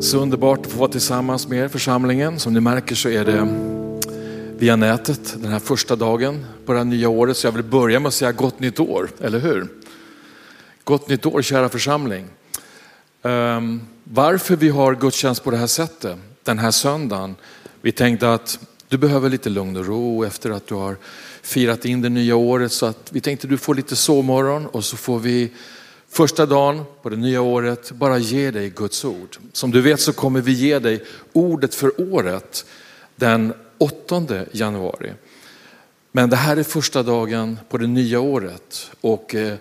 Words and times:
Så 0.00 0.18
underbart 0.18 0.66
att 0.66 0.72
få 0.72 0.78
vara 0.78 0.90
tillsammans 0.90 1.48
med 1.48 1.58
er 1.58 1.68
församlingen. 1.68 2.40
Som 2.40 2.54
ni 2.54 2.60
märker 2.60 2.94
så 2.94 3.08
är 3.08 3.24
det 3.24 3.48
via 4.58 4.76
nätet 4.76 5.36
den 5.42 5.52
här 5.52 5.58
första 5.58 5.96
dagen 5.96 6.46
på 6.66 6.72
det 6.72 6.78
här 6.78 6.84
nya 6.84 7.08
året. 7.08 7.36
Så 7.36 7.46
jag 7.46 7.52
vill 7.52 7.64
börja 7.64 8.00
med 8.00 8.08
att 8.08 8.14
säga 8.14 8.32
gott 8.32 8.60
nytt 8.60 8.80
år, 8.80 9.10
eller 9.20 9.38
hur? 9.38 9.68
Gott 10.84 11.08
nytt 11.08 11.26
år 11.26 11.42
kära 11.42 11.68
församling. 11.68 12.26
Ehm, 13.22 13.80
varför 14.04 14.56
vi 14.56 14.68
har 14.68 14.94
gudstjänst 14.94 15.44
på 15.44 15.50
det 15.50 15.56
här 15.56 15.66
sättet 15.66 16.18
den 16.42 16.58
här 16.58 16.70
söndagen. 16.70 17.36
Vi 17.80 17.92
tänkte 17.92 18.32
att 18.32 18.58
du 18.88 18.98
behöver 18.98 19.30
lite 19.30 19.50
lugn 19.50 19.76
och 19.76 19.86
ro 19.86 20.24
efter 20.24 20.50
att 20.50 20.66
du 20.66 20.74
har 20.74 20.96
firat 21.42 21.84
in 21.84 22.02
det 22.02 22.08
nya 22.08 22.36
året. 22.36 22.72
Så 22.72 22.86
att 22.86 23.08
vi 23.10 23.20
tänkte 23.20 23.46
att 23.46 23.50
du 23.50 23.58
får 23.58 23.74
lite 23.74 23.96
sovmorgon 23.96 24.66
och 24.66 24.84
så 24.84 24.96
får 24.96 25.18
vi 25.18 25.50
första 26.14 26.46
dagen 26.46 26.84
på 27.02 27.08
det 27.08 27.16
nya 27.16 27.40
året 27.40 27.92
bara 27.92 28.18
ge 28.18 28.50
dig 28.50 28.70
Guds 28.70 29.04
ord. 29.04 29.36
Som 29.52 29.70
du 29.70 29.80
vet 29.80 30.00
så 30.00 30.12
kommer 30.12 30.40
vi 30.40 30.52
ge 30.52 30.78
dig 30.78 31.04
ordet 31.32 31.74
för 31.74 32.00
året 32.00 32.64
den 33.16 33.54
8 33.78 34.26
januari. 34.52 35.12
Men 36.12 36.30
det 36.30 36.36
här 36.36 36.56
är 36.56 36.62
första 36.62 37.02
dagen 37.02 37.58
på 37.68 37.78
det 37.78 37.86
nya 37.86 38.20
året 38.20 38.90
och 39.00 39.34
eh, 39.34 39.54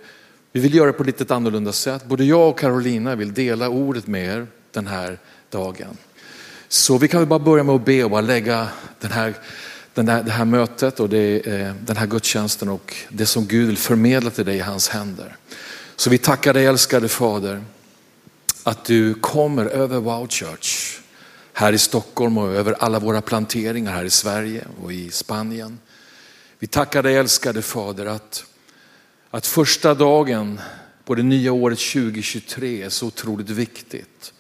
vi 0.52 0.60
vill 0.60 0.74
göra 0.74 0.88
det 0.88 0.94
på 0.94 1.04
ett 1.04 1.20
lite 1.20 1.36
annorlunda 1.36 1.72
sätt. 1.72 2.06
Både 2.06 2.24
jag 2.26 2.50
och 2.50 2.60
Carolina 2.60 3.16
vill 3.16 3.34
dela 3.34 3.70
ordet 3.70 4.08
med 4.08 4.36
er 4.36 4.48
den 4.72 4.88
här 4.88 5.20
dagen. 5.50 5.98
Så 6.68 6.98
vi 6.98 7.08
kan 7.08 7.20
väl 7.20 7.30
bara 7.30 7.40
börja 7.40 7.64
med 7.64 7.76
att 7.76 7.86
be 7.86 8.04
och 8.04 8.12
bara 8.12 8.22
lägga 8.22 8.68
den 9.00 9.12
här, 9.12 9.34
den 9.94 10.08
här, 10.08 10.24
det 10.24 10.32
här 10.32 10.46
mötet 10.46 11.00
och 11.00 11.10
det, 11.10 11.48
eh, 11.48 11.74
den 11.86 11.98
här 11.98 12.08
gudstjänsten 12.08 12.70
och 12.70 12.96
det 13.10 13.26
som 13.26 13.46
Gud 13.46 13.68
vill 13.68 13.78
förmedla 13.78 14.30
till 14.30 14.46
dig 14.46 14.56
i 14.56 14.60
hans 14.60 14.90
händer. 14.90 15.38
Så 15.96 16.10
vi 16.10 16.18
tackar 16.18 16.54
dig 16.54 16.66
älskade 16.66 17.08
Fader 17.08 17.64
att 18.64 18.86
du 18.86 19.14
kommer 19.14 19.66
över 19.66 20.00
Wow 20.00 20.28
Church 20.28 21.00
här 21.54 21.74
i 21.74 21.78
Stockholm 21.78 22.38
och 22.38 22.50
över 22.50 22.74
alla 22.74 23.00
våra 23.00 23.22
planteringar 23.22 23.92
här 23.92 24.06
i 24.06 24.10
Sverige 24.10 24.68
och 24.84 24.94
i 24.94 25.12
Spanien. 25.12 25.80
Vi 26.60 26.68
tackar 26.68 27.04
dig 27.04 27.16
älskade 27.16 27.62
Fader 27.62 28.06
att, 28.06 28.46
att 29.30 29.48
första 29.48 29.94
dagen 29.94 30.60
på 31.06 31.16
det 31.16 31.24
nya 31.24 31.52
året 31.52 31.80
2023 31.80 32.82
är 32.82 32.90
så 32.90 33.08
otroligt 33.08 33.50
viktigt. 33.50 34.34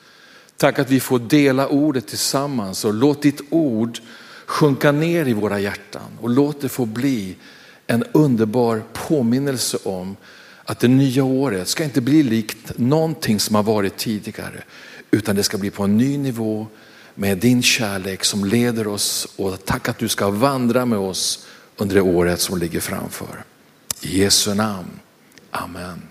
Tack 0.57 0.79
att 0.79 0.89
vi 0.89 0.99
får 0.99 1.19
dela 1.19 1.67
ordet 1.67 2.07
tillsammans 2.07 2.85
och 2.85 2.93
låt 2.93 3.21
ditt 3.21 3.41
ord 3.49 3.99
sjunka 4.45 4.91
ner 4.91 5.27
i 5.27 5.33
våra 5.33 5.59
hjärtan 5.59 6.17
och 6.21 6.29
låt 6.29 6.61
det 6.61 6.69
få 6.69 6.85
bli 6.85 7.35
en 7.87 8.03
underbar 8.11 8.83
påminnelse 8.93 9.77
om 9.83 10.15
att 10.65 10.79
det 10.79 10.87
nya 10.87 11.23
året 11.23 11.67
ska 11.67 11.83
inte 11.83 12.01
bli 12.01 12.23
likt 12.23 12.77
någonting 12.77 13.39
som 13.39 13.55
har 13.55 13.63
varit 13.63 13.97
tidigare 13.97 14.63
utan 15.11 15.35
det 15.35 15.43
ska 15.43 15.57
bli 15.57 15.69
på 15.69 15.83
en 15.83 15.97
ny 15.97 16.17
nivå 16.17 16.67
med 17.15 17.37
din 17.37 17.63
kärlek 17.63 18.23
som 18.23 18.45
leder 18.45 18.87
oss 18.87 19.27
och 19.35 19.65
tack 19.65 19.89
att 19.89 19.97
du 19.97 20.07
ska 20.07 20.29
vandra 20.29 20.85
med 20.85 20.99
oss 20.99 21.47
under 21.77 21.95
det 21.95 22.01
året 22.01 22.39
som 22.39 22.57
ligger 22.57 22.79
framför. 22.79 23.43
I 24.01 24.19
Jesu 24.19 24.53
namn. 24.53 24.99
Amen. 25.51 26.01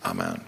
Amen. 0.00 0.40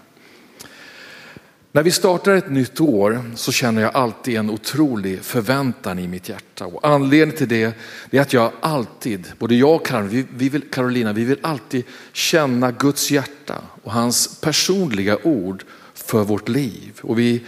När 1.75 1.83
vi 1.83 1.91
startar 1.91 2.35
ett 2.35 2.49
nytt 2.49 2.81
år 2.81 3.31
så 3.35 3.51
känner 3.51 3.81
jag 3.81 3.95
alltid 3.95 4.35
en 4.35 4.49
otrolig 4.49 5.21
förväntan 5.21 5.99
i 5.99 6.07
mitt 6.07 6.29
hjärta. 6.29 6.65
Och 6.65 6.87
anledningen 6.87 7.37
till 7.37 7.47
det 7.47 7.75
är 8.11 8.21
att 8.21 8.33
jag 8.33 8.51
alltid, 8.59 9.27
både 9.39 9.55
jag 9.55 9.75
och 9.75 9.85
Karolina, 9.85 10.09
vi, 10.11 10.25
vi, 10.35 10.49
vill, 10.49 10.61
Carolina, 10.71 11.13
vi 11.13 11.23
vill 11.25 11.39
alltid 11.41 11.83
känna 12.13 12.71
Guds 12.71 13.11
hjärta 13.11 13.55
och 13.83 13.91
hans 13.91 14.41
personliga 14.41 15.17
ord 15.23 15.63
för 15.93 16.23
vårt 16.23 16.49
liv. 16.49 16.99
Och 17.01 17.19
vi 17.19 17.43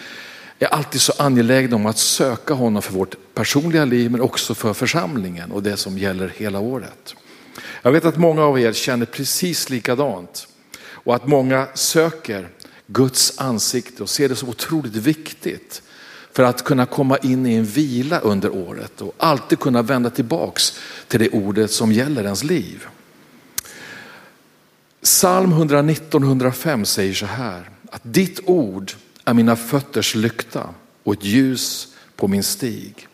är 0.60 0.68
alltid 0.68 1.02
så 1.02 1.14
angelägna 1.18 1.76
om 1.76 1.86
att 1.86 1.98
söka 1.98 2.54
honom 2.54 2.82
för 2.82 2.94
vårt 2.94 3.16
personliga 3.34 3.86
liv 3.86 4.12
men 4.12 4.22
också 4.22 4.56
för 4.56 4.74
församlingen 4.74 5.52
och 5.52 5.64
det 5.64 5.78
som 5.78 5.98
gäller 5.98 6.34
hela 6.38 6.60
året. 6.60 7.16
Jag 7.82 7.92
vet 7.92 8.06
att 8.06 8.18
många 8.18 8.42
av 8.42 8.60
er 8.60 8.74
känner 8.74 9.06
precis 9.06 9.70
likadant 9.70 10.48
och 10.92 11.16
att 11.16 11.28
många 11.28 11.68
söker 11.74 12.50
Guds 12.88 13.40
ansikte 13.40 14.04
och 14.04 14.10
ser 14.10 14.30
det 14.30 14.36
som 14.36 14.50
otroligt 14.50 14.96
viktigt 14.96 15.82
för 16.32 16.44
att 16.44 16.64
kunna 16.64 16.86
komma 16.86 17.18
in 17.18 17.46
i 17.46 17.54
en 17.54 17.66
vila 17.66 18.20
under 18.20 18.50
året 18.56 19.02
och 19.02 19.14
alltid 19.18 19.60
kunna 19.60 19.82
vända 19.82 20.10
tillbaks 20.10 20.80
till 21.08 21.20
det 21.20 21.30
ordet 21.30 21.72
som 21.72 21.92
gäller 21.92 22.24
ens 22.24 22.44
liv. 22.44 22.86
Psalm 25.02 25.54
119-105 25.54 26.84
säger 26.84 27.14
så 27.14 27.26
här, 27.26 27.70
att 27.92 28.02
ditt 28.04 28.40
ord 28.46 28.92
är 29.26 29.34
mina 29.34 29.56
fötters 29.56 30.16
lykta 30.16 30.70
och 31.04 31.14
ett 31.14 31.24
ljus 31.24 31.88
på 32.16 32.28
min 32.28 32.44
stig. 32.44 33.08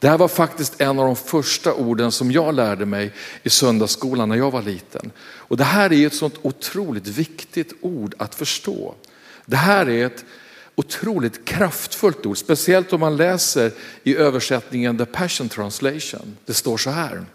Det 0.00 0.08
här 0.08 0.18
var 0.18 0.28
faktiskt 0.28 0.80
en 0.80 0.98
av 0.98 1.06
de 1.06 1.16
första 1.16 1.74
orden 1.74 2.12
som 2.12 2.32
jag 2.32 2.54
lärde 2.54 2.86
mig 2.86 3.12
i 3.42 3.50
söndagsskolan 3.50 4.28
när 4.28 4.36
jag 4.36 4.50
var 4.50 4.62
liten. 4.62 5.12
Och 5.20 5.56
det 5.56 5.64
här 5.64 5.92
är 5.92 6.06
ett 6.06 6.14
sånt 6.14 6.34
otroligt 6.42 7.06
viktigt 7.06 7.72
ord 7.80 8.14
att 8.18 8.34
förstå. 8.34 8.94
Det 9.46 9.56
här 9.56 9.88
är 9.88 10.06
ett 10.06 10.24
otroligt 10.74 11.44
kraftfullt 11.44 12.26
ord, 12.26 12.38
speciellt 12.38 12.92
om 12.92 13.00
man 13.00 13.16
läser 13.16 13.72
i 14.02 14.16
översättningen 14.16 14.98
The 14.98 15.06
Passion 15.06 15.48
Translation. 15.48 16.36
Det 16.46 16.54
står 16.54 16.76
så 16.76 16.90
här. 16.90 17.26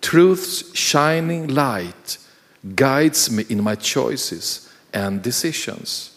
Truth's 0.00 0.64
shining 0.74 1.46
light 1.46 2.18
guides 2.62 3.30
me 3.30 3.44
in 3.48 3.64
my 3.64 3.76
choices 3.76 4.68
and 4.92 5.22
decisions. 5.22 6.10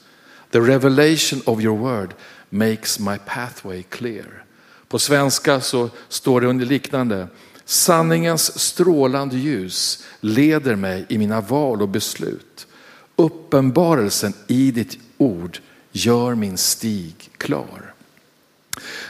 The 0.52 0.60
revelation 0.60 1.42
of 1.46 1.62
your 1.62 1.78
word 1.78 2.14
makes 2.50 3.00
my 3.00 3.18
pathway 3.26 3.84
clear. 3.84 4.44
På 4.90 5.00
svenska 5.00 5.62
så 5.62 5.90
står 6.10 6.42
det 6.42 6.48
under 6.48 6.66
liknande. 6.66 7.28
Sanningens 7.66 8.60
strålande 8.60 9.38
ljus 9.38 10.04
leder 10.20 10.76
mig 10.76 11.06
i 11.10 11.18
mina 11.18 11.42
val 11.42 11.82
och 11.82 11.90
beslut. 11.90 12.68
Uppenbarelsen 13.16 14.34
i 14.48 14.72
ditt 14.72 14.98
ord 15.18 15.60
gör 15.92 16.36
min 16.36 16.58
stig 16.58 17.30
klar. 17.38 17.94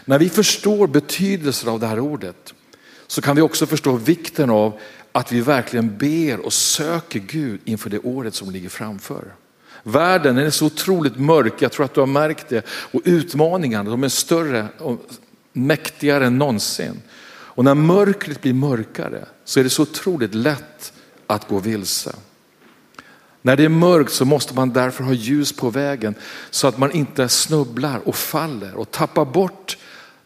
När 0.06 0.20
vi 0.20 0.30
förstår 0.30 0.88
betydelsen 0.88 1.70
av 1.70 1.80
det 1.80 1.88
här 1.88 2.00
ordet 2.00 2.54
så 3.08 3.22
kan 3.22 3.36
vi 3.36 3.42
också 3.42 3.66
förstå 3.66 3.96
vikten 3.96 4.50
av 4.50 4.80
att 5.12 5.32
vi 5.32 5.42
verkligen 5.42 5.98
ber 5.98 6.40
och 6.40 6.54
söker 6.54 7.20
Gud 7.20 7.60
inför 7.66 7.90
det 7.90 8.00
året 8.00 8.36
som 8.36 8.52
ligger 8.52 8.70
framför. 8.70 9.34
Världen 9.84 10.38
är 10.38 10.50
så 10.50 10.66
otroligt 10.66 11.20
mörk, 11.20 11.54
jag 11.60 11.72
tror 11.72 11.86
att 11.86 11.94
du 11.94 12.00
har 12.00 12.08
märkt 12.08 12.50
det. 12.50 12.66
Och 12.70 13.02
utmaningarna 13.06 13.90
de 13.90 14.04
är 14.04 14.10
större 14.10 14.68
mäktigare 15.68 16.26
än 16.26 16.38
någonsin. 16.38 17.02
Och 17.30 17.64
när 17.64 17.76
mörkret 17.76 18.42
blir 18.42 18.54
mörkare 18.54 19.26
så 19.46 19.60
är 19.60 19.64
det 19.64 19.70
så 19.70 19.82
otroligt 19.82 20.36
lätt 20.36 20.94
att 21.28 21.48
gå 21.48 21.60
vilse. 21.60 22.16
När 23.42 23.56
det 23.56 23.66
är 23.66 23.70
mörkt 23.70 24.12
så 24.12 24.26
måste 24.26 24.54
man 24.54 24.74
därför 24.74 25.04
ha 25.04 25.14
ljus 25.14 25.54
på 25.54 25.70
vägen 25.70 26.16
så 26.50 26.68
att 26.68 26.78
man 26.78 26.92
inte 26.92 27.30
snubblar 27.30 28.00
och 28.08 28.16
faller 28.16 28.76
och 28.76 28.92
tappar 28.92 29.26
bort 29.26 29.78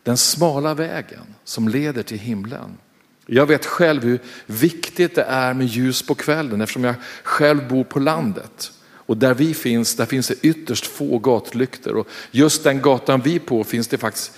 den 0.03 0.17
smala 0.17 0.73
vägen 0.73 1.35
som 1.43 1.67
leder 1.67 2.03
till 2.03 2.19
himlen. 2.19 2.77
Jag 3.25 3.45
vet 3.45 3.65
själv 3.65 4.03
hur 4.03 4.19
viktigt 4.45 5.15
det 5.15 5.23
är 5.23 5.53
med 5.53 5.67
ljus 5.67 6.01
på 6.01 6.15
kvällen 6.15 6.61
eftersom 6.61 6.83
jag 6.83 6.95
själv 7.23 7.67
bor 7.67 7.83
på 7.83 7.99
landet. 7.99 8.71
Och 9.05 9.17
där 9.17 9.33
vi 9.33 9.53
finns, 9.53 9.95
där 9.95 10.05
finns 10.05 10.27
det 10.27 10.35
ytterst 10.41 10.85
få 10.85 11.19
gatlyktor. 11.19 11.95
Och 11.95 12.07
just 12.31 12.63
den 12.63 12.81
gatan 12.81 13.21
vi 13.21 13.35
är 13.35 13.39
på 13.39 13.63
finns 13.63 13.87
det 13.87 13.97
faktiskt 13.97 14.31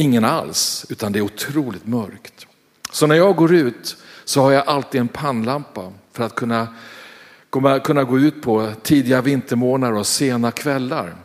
ingen 0.00 0.24
alls, 0.24 0.86
utan 0.88 1.12
det 1.12 1.18
är 1.18 1.22
otroligt 1.22 1.86
mörkt. 1.86 2.46
Så 2.92 3.06
när 3.06 3.14
jag 3.14 3.36
går 3.36 3.54
ut 3.54 3.96
så 4.24 4.42
har 4.42 4.52
jag 4.52 4.68
alltid 4.68 5.00
en 5.00 5.08
pannlampa 5.08 5.92
för 6.12 6.24
att 6.24 6.34
kunna, 6.34 6.68
kunna 7.84 8.04
gå 8.04 8.18
ut 8.18 8.42
på 8.42 8.72
tidiga 8.82 9.20
vintermånader 9.22 9.98
och 9.98 10.06
sena 10.06 10.50
kvällar. 10.50 11.16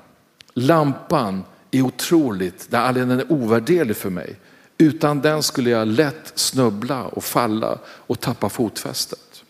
Lampan 0.54 1.44
är 1.72 1.82
otroligt, 1.82 2.72
den 2.72 3.12
är 3.12 3.32
ovärderlig 3.32 3.98
för 3.98 4.10
mig. 4.10 4.36
Utan 4.78 5.22
den 5.22 5.44
skulle 5.44 5.70
jag 5.70 5.88
lätt 5.88 6.32
snubbla 6.36 7.04
och 7.04 7.24
falla 7.24 7.78
och 7.86 8.20
tappa 8.20 8.50
fotfästet. 8.50 9.44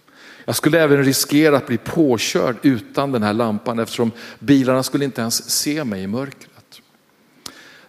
Jag 0.45 0.55
skulle 0.55 0.81
även 0.81 1.03
riskera 1.03 1.57
att 1.57 1.67
bli 1.67 1.77
påkörd 1.77 2.55
utan 2.61 3.11
den 3.11 3.23
här 3.23 3.33
lampan 3.33 3.79
eftersom 3.79 4.11
bilarna 4.39 4.83
skulle 4.83 5.05
inte 5.05 5.21
ens 5.21 5.50
se 5.50 5.83
mig 5.83 6.03
i 6.03 6.07
mörkret. 6.07 6.81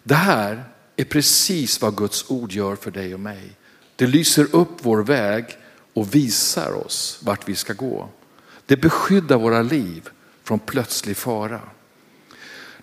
Det 0.02 0.14
här 0.14 0.64
är 0.96 1.04
precis 1.04 1.80
vad 1.80 1.96
Guds 1.96 2.30
ord 2.30 2.52
gör 2.52 2.76
för 2.76 2.90
dig 2.90 3.14
och 3.14 3.20
mig. 3.20 3.52
Det 3.96 4.06
lyser 4.06 4.46
upp 4.52 4.78
vår 4.82 5.02
väg 5.02 5.44
och 5.94 6.14
visar 6.14 6.72
oss 6.86 7.18
vart 7.22 7.48
vi 7.48 7.54
ska 7.54 7.72
gå. 7.72 8.08
Det 8.66 8.76
beskyddar 8.76 9.38
våra 9.38 9.62
liv 9.62 10.08
från 10.44 10.58
plötslig 10.58 11.16
fara. 11.16 11.60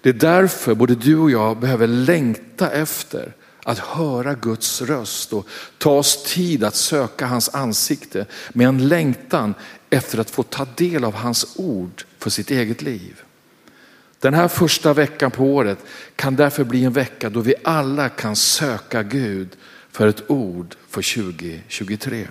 Det 0.01 0.09
är 0.09 0.13
därför 0.13 0.75
både 0.75 0.95
du 0.95 1.17
och 1.17 1.31
jag 1.31 1.59
behöver 1.59 1.87
längta 1.87 2.71
efter 2.71 3.35
att 3.63 3.79
höra 3.79 4.33
Guds 4.33 4.81
röst 4.81 5.33
och 5.33 5.47
ta 5.77 5.91
oss 5.91 6.23
tid 6.23 6.63
att 6.63 6.75
söka 6.75 7.25
hans 7.25 7.49
ansikte 7.49 8.25
med 8.53 8.67
en 8.67 8.87
längtan 8.87 9.53
efter 9.89 10.17
att 10.17 10.29
få 10.29 10.43
ta 10.43 10.65
del 10.75 11.03
av 11.03 11.13
hans 11.13 11.53
ord 11.55 12.03
för 12.17 12.29
sitt 12.29 12.51
eget 12.51 12.81
liv. 12.81 13.21
Den 14.23 14.33
här 14.33 14.47
första 14.47 14.93
veckan 14.93 15.31
på 15.31 15.43
året 15.43 15.77
kan 16.15 16.35
därför 16.35 16.63
bli 16.63 16.83
en 16.83 16.93
vecka 16.93 17.29
då 17.29 17.39
vi 17.39 17.55
alla 17.63 18.09
kan 18.09 18.35
söka 18.35 19.03
Gud 19.03 19.49
för 19.91 20.07
ett 20.07 20.23
ord 20.31 20.75
för 20.89 21.23
2023. 21.33 22.27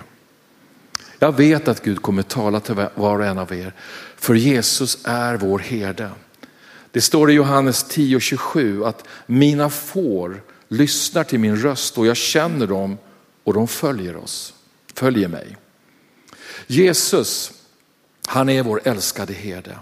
Jag 1.19 1.37
vet 1.37 1.67
att 1.67 1.83
Gud 1.83 2.01
kommer 2.01 2.23
tala 2.23 2.59
till 2.59 2.75
var 2.95 3.19
och 3.19 3.25
en 3.25 3.37
av 3.37 3.53
er, 3.53 3.73
för 4.15 4.35
Jesus 4.35 4.97
är 5.03 5.37
vår 5.37 5.59
herde. 5.59 6.09
Det 6.91 7.01
står 7.01 7.31
i 7.31 7.33
Johannes 7.33 7.85
10.27 7.85 8.87
att 8.87 9.07
mina 9.25 9.69
får 9.69 10.41
lyssnar 10.67 11.23
till 11.23 11.39
min 11.39 11.55
röst 11.55 11.97
och 11.97 12.07
jag 12.07 12.17
känner 12.17 12.67
dem 12.67 12.97
och 13.43 13.53
de 13.53 13.67
följer 13.67 14.15
oss, 14.15 14.53
följer 14.93 15.27
mig. 15.27 15.57
Jesus, 16.67 17.51
han 18.25 18.49
är 18.49 18.63
vår 18.63 18.81
älskade 18.83 19.33
herde. 19.33 19.77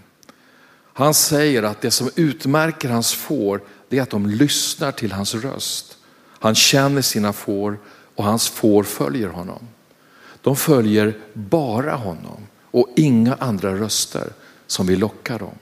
Han 0.94 1.14
säger 1.14 1.64
att 1.64 1.82
det 1.82 1.92
som 1.92 2.10
utmärker 2.16 2.90
hans 2.90 3.14
får, 3.14 3.62
det 3.90 3.98
är 3.98 4.02
att 4.02 4.10
de 4.10 4.26
lyssnar 4.26 4.92
till 4.92 5.12
hans 5.12 5.36
röst. 5.36 5.98
Han 6.40 6.56
känner 6.56 7.02
sina 7.02 7.34
får 7.34 7.78
och 8.16 8.24
hans 8.24 8.50
får 8.50 8.84
följer 8.84 9.28
honom. 9.28 9.68
De 10.42 10.56
följer 10.56 11.14
bara 11.34 11.96
honom 11.96 12.48
och 12.72 12.88
inga 12.96 13.36
andra 13.40 13.76
röster 13.76 14.28
som 14.68 14.88
vill 14.88 15.00
locka 15.00 15.38
dem. 15.38 15.56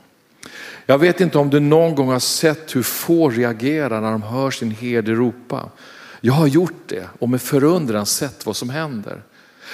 Jag 0.86 0.98
vet 0.98 1.22
inte 1.22 1.38
om 1.38 1.50
du 1.50 1.60
någon 1.60 1.96
gång 1.96 2.10
har 2.10 2.20
sett 2.20 2.76
hur 2.76 2.84
får 2.84 3.32
reagerar 3.32 4.02
när 4.02 4.12
de 4.12 4.22
hör 4.22 4.52
sin 4.52 4.72
herde 4.72 5.12
ropa. 5.12 5.70
Jag 6.22 6.34
har 6.34 6.48
gjort 6.48 6.84
det 6.88 7.10
och 7.20 7.30
med 7.30 7.42
förundran 7.42 8.06
sett 8.06 8.46
vad 8.46 8.56
som 8.56 8.70
händer. 8.70 9.22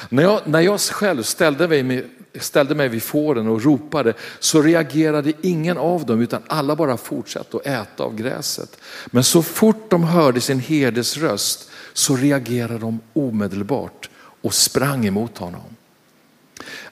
När 0.10 0.24
jag, 0.24 0.42
när 0.46 0.62
jag 0.62 0.80
själv 0.80 1.24
ställde 1.24 1.68
mig, 1.68 2.06
ställde 2.39 2.75
mig 2.75 2.89
vid 2.89 3.03
fåren 3.03 3.47
och 3.47 3.63
ropade 3.63 4.13
så 4.39 4.61
reagerade 4.61 5.33
ingen 5.41 5.77
av 5.77 6.05
dem 6.05 6.21
utan 6.21 6.41
alla 6.47 6.75
bara 6.75 6.97
fortsatte 6.97 7.57
att 7.57 7.65
äta 7.65 8.03
av 8.03 8.15
gräset. 8.15 8.77
Men 9.05 9.23
så 9.23 9.43
fort 9.43 9.89
de 9.89 10.03
hörde 10.03 10.41
sin 10.41 10.59
herdes 10.59 11.17
röst 11.17 11.69
så 11.93 12.15
reagerade 12.15 12.79
de 12.79 12.99
omedelbart 13.13 14.09
och 14.41 14.53
sprang 14.53 15.05
emot 15.05 15.37
honom. 15.37 15.75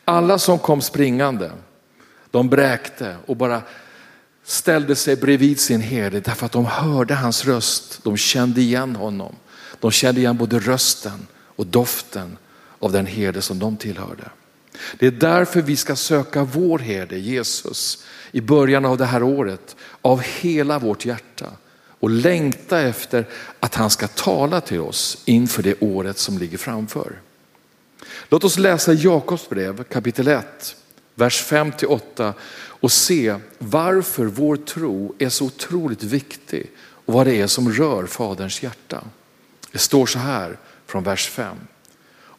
Alla 0.05 0.39
som 0.39 0.59
kom 0.59 0.81
springande, 0.81 1.51
de 2.31 2.49
bräkte 2.49 3.15
och 3.25 3.37
bara 3.37 3.61
ställde 4.43 4.95
sig 4.95 5.15
bredvid 5.15 5.59
sin 5.59 5.81
herde 5.81 6.19
därför 6.19 6.45
att 6.45 6.51
de 6.51 6.65
hörde 6.65 7.15
hans 7.15 7.45
röst. 7.45 7.99
De 8.03 8.17
kände 8.17 8.61
igen 8.61 8.95
honom. 8.95 9.35
De 9.79 9.91
kände 9.91 10.19
igen 10.19 10.37
både 10.37 10.59
rösten 10.59 11.27
och 11.55 11.67
doften 11.67 12.37
av 12.79 12.91
den 12.91 13.05
herde 13.05 13.41
som 13.41 13.59
de 13.59 13.77
tillhörde. 13.77 14.29
Det 14.99 15.07
är 15.07 15.11
därför 15.11 15.61
vi 15.61 15.75
ska 15.75 15.95
söka 15.95 16.43
vår 16.43 16.79
herde 16.79 17.17
Jesus 17.17 18.05
i 18.31 18.41
början 18.41 18.85
av 18.85 18.97
det 18.97 19.05
här 19.05 19.23
året 19.23 19.75
av 20.01 20.21
hela 20.21 20.79
vårt 20.79 21.05
hjärta 21.05 21.49
och 21.99 22.09
längta 22.09 22.81
efter 22.81 23.27
att 23.59 23.75
han 23.75 23.89
ska 23.89 24.07
tala 24.07 24.61
till 24.61 24.79
oss 24.79 25.17
inför 25.25 25.63
det 25.63 25.75
året 25.79 26.17
som 26.17 26.37
ligger 26.37 26.57
framför. 26.57 27.19
Låt 28.29 28.43
oss 28.43 28.57
läsa 28.57 28.93
Jakobs 28.93 29.49
brev 29.49 29.83
kapitel 29.83 30.27
1, 30.27 30.75
vers 31.15 31.43
5-8 31.43 32.33
och 32.55 32.91
se 32.91 33.35
varför 33.57 34.25
vår 34.25 34.55
tro 34.55 35.15
är 35.19 35.29
så 35.29 35.45
otroligt 35.45 36.03
viktig 36.03 36.71
och 36.79 37.13
vad 37.13 37.27
det 37.27 37.41
är 37.41 37.47
som 37.47 37.71
rör 37.71 38.05
Faderns 38.05 38.63
hjärta. 38.63 39.03
Det 39.71 39.77
står 39.77 40.05
så 40.05 40.19
här 40.19 40.57
från 40.85 41.03
vers 41.03 41.29
5. 41.29 41.57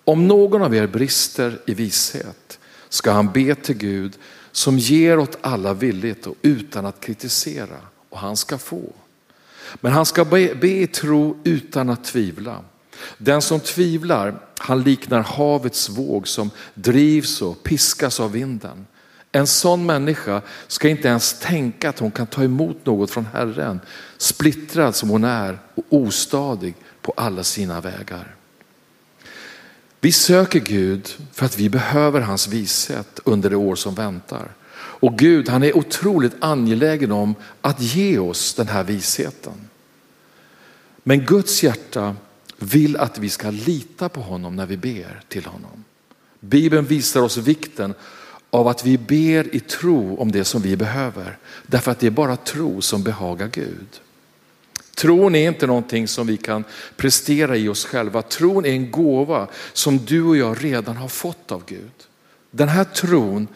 Om 0.05 0.29
någon 0.29 0.63
av 0.63 0.75
er 0.75 0.87
brister 0.87 1.61
i 1.67 1.75
vishet 1.75 2.59
ska 2.89 3.13
han 3.13 3.33
be 3.33 3.55
till 3.55 3.77
Gud 3.77 4.19
som 4.53 4.79
ger 4.79 5.19
åt 5.19 5.39
alla 5.41 5.75
villigt 5.75 6.27
och 6.27 6.37
utan 6.43 6.87
att 6.87 7.01
kritisera 7.01 7.79
och 8.09 8.19
han 8.19 8.37
ska 8.37 8.59
få. 8.59 8.93
Men 9.75 9.93
han 9.93 10.07
ska 10.07 10.25
be, 10.25 10.55
be 10.55 10.69
i 10.69 10.87
tro 10.87 11.41
utan 11.45 11.91
att 11.91 12.05
tvivla. 12.05 12.61
Den 13.19 13.43
som 13.43 13.61
tvivlar, 13.61 14.35
han 14.59 14.83
liknar 14.83 15.21
havets 15.21 15.89
våg 15.89 16.29
som 16.29 16.51
drivs 16.75 17.43
och 17.43 17.63
piskas 17.63 18.21
av 18.21 18.33
vinden. 18.33 18.87
En 19.33 19.47
sån 19.47 19.87
människa 19.87 20.43
ska 20.67 20.89
inte 20.89 21.09
ens 21.09 21.41
tänka 21.41 21.89
att 21.89 21.99
hon 21.99 22.11
kan 22.11 22.27
ta 22.27 22.45
emot 22.45 22.87
något 22.87 23.11
från 23.11 23.27
Herren, 23.33 23.81
splittrad 24.17 24.95
som 24.95 25.09
hon 25.09 25.25
är 25.25 25.59
och 25.75 25.85
ostadig 25.89 26.75
på 27.03 27.15
alla 27.17 27.45
sina 27.45 27.81
vägar. 27.81 28.35
Vi 30.05 30.13
söker 30.13 30.61
Gud 30.61 31.09
för 31.33 31.47
att 31.47 31.59
vi 31.59 31.69
behöver 31.69 32.21
hans 32.21 32.49
vishet 32.49 33.21
under 33.25 33.51
det 33.51 33.57
år 33.57 33.77
som 33.77 33.95
väntar. 33.95 34.55
Och 34.77 35.19
Gud 35.19 35.49
han 35.49 35.63
är 35.63 35.77
otroligt 35.77 36.33
angelägen 36.41 37.13
om 37.13 37.35
att 37.61 37.81
ge 37.81 38.19
oss 38.19 38.55
den 38.55 38.69
här 38.69 38.85
visheten. 38.85 39.53
Men 41.03 41.25
Guds 41.25 41.63
hjärta 41.63 42.17
vill 42.59 42.97
att 42.97 43.19
vi 43.19 43.29
ska 43.29 43.51
lita 43.51 44.09
på 44.09 44.21
honom 44.21 44.57
när 44.57 44.67
vi 44.67 44.77
ber 44.77 45.23
till 45.29 45.45
honom. 45.45 45.85
Bibeln 46.41 46.85
visar 46.85 47.21
oss 47.21 47.37
vikten 47.37 47.95
av 48.51 48.69
att 48.69 48.87
vi 48.87 48.99
ber 48.99 49.55
i 49.55 49.61
tro 49.61 50.17
om 50.17 50.33
det 50.33 50.45
som 50.45 50.63
vi 50.63 50.77
behöver. 50.77 51.39
Därför 51.67 51.91
att 51.91 51.99
det 51.99 52.07
är 52.07 52.11
bara 52.11 52.37
tro 52.37 52.81
som 52.81 53.03
behagar 53.03 53.49
Gud. 53.49 54.01
Tron 54.95 55.35
är 55.35 55.49
inte 55.49 55.67
någonting 55.67 56.09
som 56.09 56.27
vi 56.27 56.37
kan 56.37 56.65
prestera 56.97 57.57
i 57.57 57.69
oss 57.69 57.85
själva. 57.85 58.23
Tron 58.23 58.65
är 58.65 58.71
en 58.71 58.91
gåva 58.91 59.49
som 59.73 59.99
du 59.99 60.23
och 60.23 60.37
jag 60.37 60.65
redan 60.65 60.97
har 60.97 61.09
fått 61.09 61.53
av 61.53 61.63
Gud. 61.67 61.93
Den 62.51 62.69
här 62.69 62.85
tron 62.85 63.49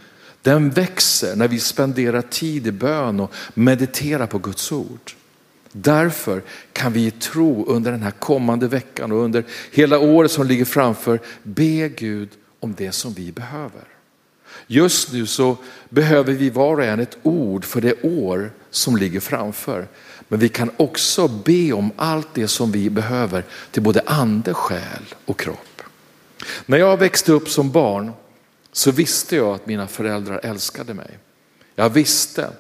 den 0.43 0.71
växer 0.71 1.37
när 1.37 1.49
vi 1.49 1.61
spenderar 1.61 2.23
tid 2.23 2.67
i 2.67 2.73
bön 2.73 3.21
och 3.21 3.33
mediterar 3.55 4.27
på 4.27 4.39
Guds 4.39 4.73
ord. 4.73 5.13
Därför 5.73 6.43
kan 6.73 6.93
vi 6.93 7.07
i 7.07 7.11
tro 7.11 7.65
under 7.67 7.93
den 7.93 8.03
här 8.03 8.11
kommande 8.11 8.69
veckan 8.69 9.13
och 9.13 9.19
under 9.19 9.45
hela 9.73 9.99
året 9.99 10.31
som 10.31 10.47
ligger 10.47 10.65
framför 10.65 11.21
be 11.43 11.89
Gud 11.89 12.29
om 12.61 12.75
det 12.79 12.93
som 12.93 13.13
vi 13.13 13.33
behöver. 13.33 13.85
Just 14.67 15.13
nu 15.13 15.27
så 15.27 15.57
behöver 15.89 16.33
vi 16.33 16.51
var 16.51 16.77
och 16.77 16.85
en 16.85 17.01
ett 17.01 17.19
ord 17.23 17.65
för 17.65 17.81
det 17.81 18.03
år 18.03 18.53
som 18.71 18.97
ligger 18.97 19.21
framför. 19.21 19.87
Men 20.29 20.39
vi 20.39 20.49
kan 20.49 20.71
också 20.77 21.29
be 21.29 21.73
om 21.73 21.91
allt 21.97 22.29
det 22.35 22.49
som 22.49 22.73
vi 22.73 22.91
behöver 22.91 23.45
till 23.71 23.83
både 23.83 24.03
ande, 24.07 24.55
själ 24.55 25.15
och 25.25 25.39
kropp. 25.39 25.83
När 26.67 26.79
jag 26.79 26.97
växte 26.97 27.33
upp 27.33 27.49
som 27.49 27.71
barn 27.71 28.13
så 28.73 28.91
visste 28.91 29.37
jag 29.37 29.55
att 29.55 29.67
mina 29.67 29.87
föräldrar 29.87 30.41
älskade 30.43 30.95
mig. 30.95 31.19
Jag 31.75 31.91
visste 31.91 32.51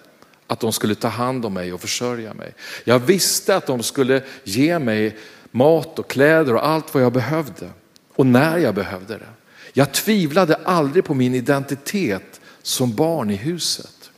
att 0.47 0.61
de 0.61 0.73
skulle 0.73 0.95
ta 0.95 1.09
hand 1.09 1.45
om 1.47 1.55
mig 1.55 1.73
och 1.73 1.81
försörja 1.81 2.35
mig. 2.35 2.55
Jag 2.85 2.99
visste 2.99 3.57
att 3.57 3.67
de 3.67 3.83
skulle 3.83 4.23
ge 4.45 4.79
mig 4.79 5.17
mat 5.51 5.99
och 5.99 6.11
kläder 6.11 6.55
och 6.55 6.67
allt 6.67 6.95
vad 6.95 7.03
jag 7.03 7.13
behövde 7.13 7.71
och 8.15 8.27
när 8.27 8.59
jag 8.59 8.75
behövde 8.75 9.19
det. 9.19 9.29
Jag 9.73 9.93
tvivlade 9.93 10.55
aldrig 10.55 11.05
på 11.05 11.15
min 11.15 11.35
identitet 11.35 12.41
som 12.63 12.95
barn 12.95 13.31
i 13.31 13.37
huset. 13.37 14.11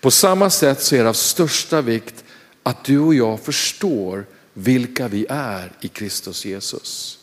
På 0.00 0.10
samma 0.10 0.50
sätt 0.50 0.82
så 0.82 0.96
är 0.96 1.02
det 1.02 1.08
av 1.08 1.14
största 1.14 1.80
vikt 1.80 2.24
att 2.62 2.84
du 2.84 2.98
och 2.98 3.14
jag 3.14 3.40
förstår 3.40 4.26
vilka 4.54 5.08
vi 5.08 5.26
är 5.28 5.72
i 5.80 5.88
Kristus 5.88 6.44
Jesus. 6.44 7.18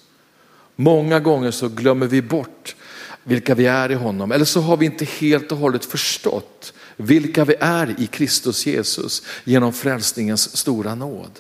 Många 0.76 1.20
gånger 1.20 1.52
så 1.52 1.70
glömmer 1.70 2.08
vi 2.08 2.22
bort 2.22 2.76
vilka 3.24 3.56
vi 3.56 3.66
är 3.66 3.92
i 3.92 3.96
honom 3.96 4.32
eller 4.32 4.46
så 4.46 4.62
har 4.62 4.78
vi 4.78 4.86
inte 4.86 5.06
helt 5.06 5.52
och 5.52 5.58
hållet 5.58 5.86
förstått 5.86 6.74
vilka 6.98 7.46
vi 7.46 7.56
är 7.60 7.96
i 8.02 8.08
Kristus 8.08 8.66
Jesus 8.66 9.24
genom 9.44 9.74
frälsningens 9.74 10.58
stora 10.58 10.96
nåd. 10.96 11.40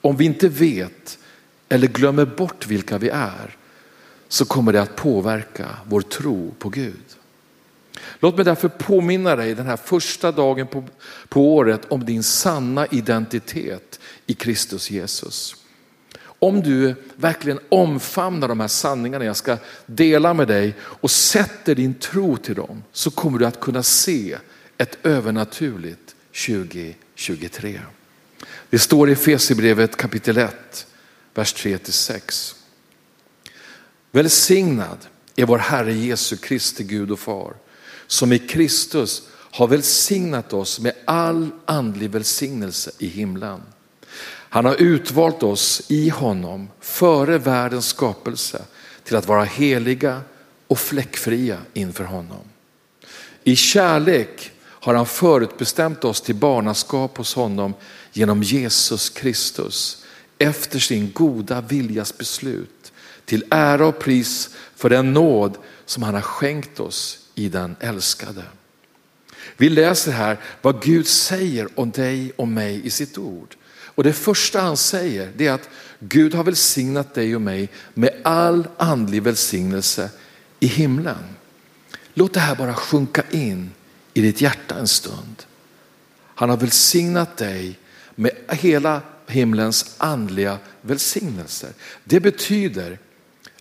Om 0.00 0.16
vi 0.16 0.24
inte 0.24 0.48
vet 0.48 1.18
eller 1.68 1.86
glömmer 1.86 2.24
bort 2.24 2.66
vilka 2.66 2.98
vi 2.98 3.08
är 3.08 3.56
så 4.28 4.44
kommer 4.44 4.72
det 4.72 4.82
att 4.82 4.96
påverka 4.96 5.68
vår 5.86 6.00
tro 6.00 6.54
på 6.58 6.68
Gud. 6.68 7.04
Låt 8.20 8.36
mig 8.36 8.44
därför 8.44 8.68
påminna 8.68 9.36
dig 9.36 9.54
den 9.54 9.66
här 9.66 9.76
första 9.76 10.32
dagen 10.32 10.66
på, 10.66 10.84
på 11.28 11.54
året 11.54 11.80
om 11.88 12.04
din 12.04 12.22
sanna 12.22 12.86
identitet 12.86 14.00
i 14.26 14.34
Kristus 14.34 14.90
Jesus. 14.90 15.56
Om 16.38 16.60
du 16.60 16.94
verkligen 17.16 17.58
omfamnar 17.68 18.48
de 18.48 18.60
här 18.60 18.68
sanningarna 18.68 19.24
jag 19.24 19.36
ska 19.36 19.56
dela 19.86 20.34
med 20.34 20.48
dig 20.48 20.74
och 20.80 21.10
sätter 21.10 21.74
din 21.74 21.94
tro 21.94 22.36
till 22.36 22.54
dem 22.54 22.82
så 22.92 23.10
kommer 23.10 23.38
du 23.38 23.46
att 23.46 23.60
kunna 23.60 23.82
se 23.82 24.36
ett 24.78 24.98
övernaturligt 25.02 26.14
2023. 26.46 27.80
Det 28.70 28.78
står 28.78 29.08
i 29.08 29.12
Efesierbrevet 29.12 29.96
kapitel 29.96 30.36
1, 30.36 30.86
vers 31.34 31.54
3-6. 31.54 32.54
Välsignad 34.10 34.98
är 35.36 35.46
vår 35.46 35.58
Herre 35.58 35.92
Jesu 35.92 36.36
Kristi 36.36 36.84
Gud 36.84 37.10
och 37.10 37.18
Far 37.18 37.54
som 38.06 38.32
i 38.32 38.38
Kristus 38.38 39.22
har 39.32 39.66
välsignat 39.66 40.52
oss 40.52 40.80
med 40.80 40.92
all 41.04 41.50
andlig 41.64 42.10
välsignelse 42.10 42.90
i 42.98 43.06
himlen. 43.06 43.62
Han 44.26 44.64
har 44.64 44.74
utvalt 44.74 45.42
oss 45.42 45.82
i 45.88 46.08
honom 46.08 46.68
före 46.80 47.38
världens 47.38 47.86
skapelse 47.86 48.62
till 49.04 49.16
att 49.16 49.28
vara 49.28 49.44
heliga 49.44 50.20
och 50.66 50.78
fläckfria 50.78 51.58
inför 51.72 52.04
honom. 52.04 52.42
I 53.44 53.56
kärlek 53.56 54.50
har 54.62 54.94
han 54.94 55.06
förutbestämt 55.06 56.04
oss 56.04 56.20
till 56.20 56.34
barnaskap 56.34 57.16
hos 57.16 57.34
honom 57.34 57.74
genom 58.12 58.42
Jesus 58.42 59.08
Kristus 59.08 60.04
efter 60.38 60.78
sin 60.78 61.12
goda 61.12 61.60
viljas 61.60 62.18
beslut 62.18 62.92
till 63.24 63.44
ära 63.50 63.86
och 63.86 63.98
pris 63.98 64.50
för 64.76 64.90
den 64.90 65.12
nåd 65.12 65.58
som 65.86 66.02
han 66.02 66.14
har 66.14 66.20
skänkt 66.20 66.80
oss 66.80 67.23
i 67.34 67.48
den 67.48 67.76
älskade. 67.80 68.42
Vi 69.56 69.68
läser 69.68 70.12
här 70.12 70.38
vad 70.62 70.82
Gud 70.82 71.06
säger 71.06 71.68
om 71.74 71.90
dig 71.90 72.32
och 72.36 72.48
mig 72.48 72.86
i 72.86 72.90
sitt 72.90 73.18
ord. 73.18 73.54
Och 73.70 74.04
det 74.04 74.12
första 74.12 74.60
han 74.60 74.76
säger 74.76 75.32
det 75.36 75.46
är 75.46 75.52
att 75.52 75.68
Gud 75.98 76.34
har 76.34 76.44
välsignat 76.44 77.14
dig 77.14 77.34
och 77.34 77.42
mig 77.42 77.68
med 77.94 78.20
all 78.24 78.68
andlig 78.76 79.22
välsignelse 79.22 80.10
i 80.60 80.66
himlen. 80.66 81.24
Låt 82.14 82.34
det 82.34 82.40
här 82.40 82.54
bara 82.54 82.74
sjunka 82.74 83.22
in 83.30 83.70
i 84.14 84.20
ditt 84.20 84.40
hjärta 84.40 84.74
en 84.78 84.88
stund. 84.88 85.42
Han 86.34 86.50
har 86.50 86.56
välsignat 86.56 87.36
dig 87.36 87.78
med 88.14 88.30
hela 88.48 89.02
himlens 89.26 89.94
andliga 89.98 90.58
välsignelser. 90.80 91.70
Det 92.04 92.20
betyder 92.20 92.98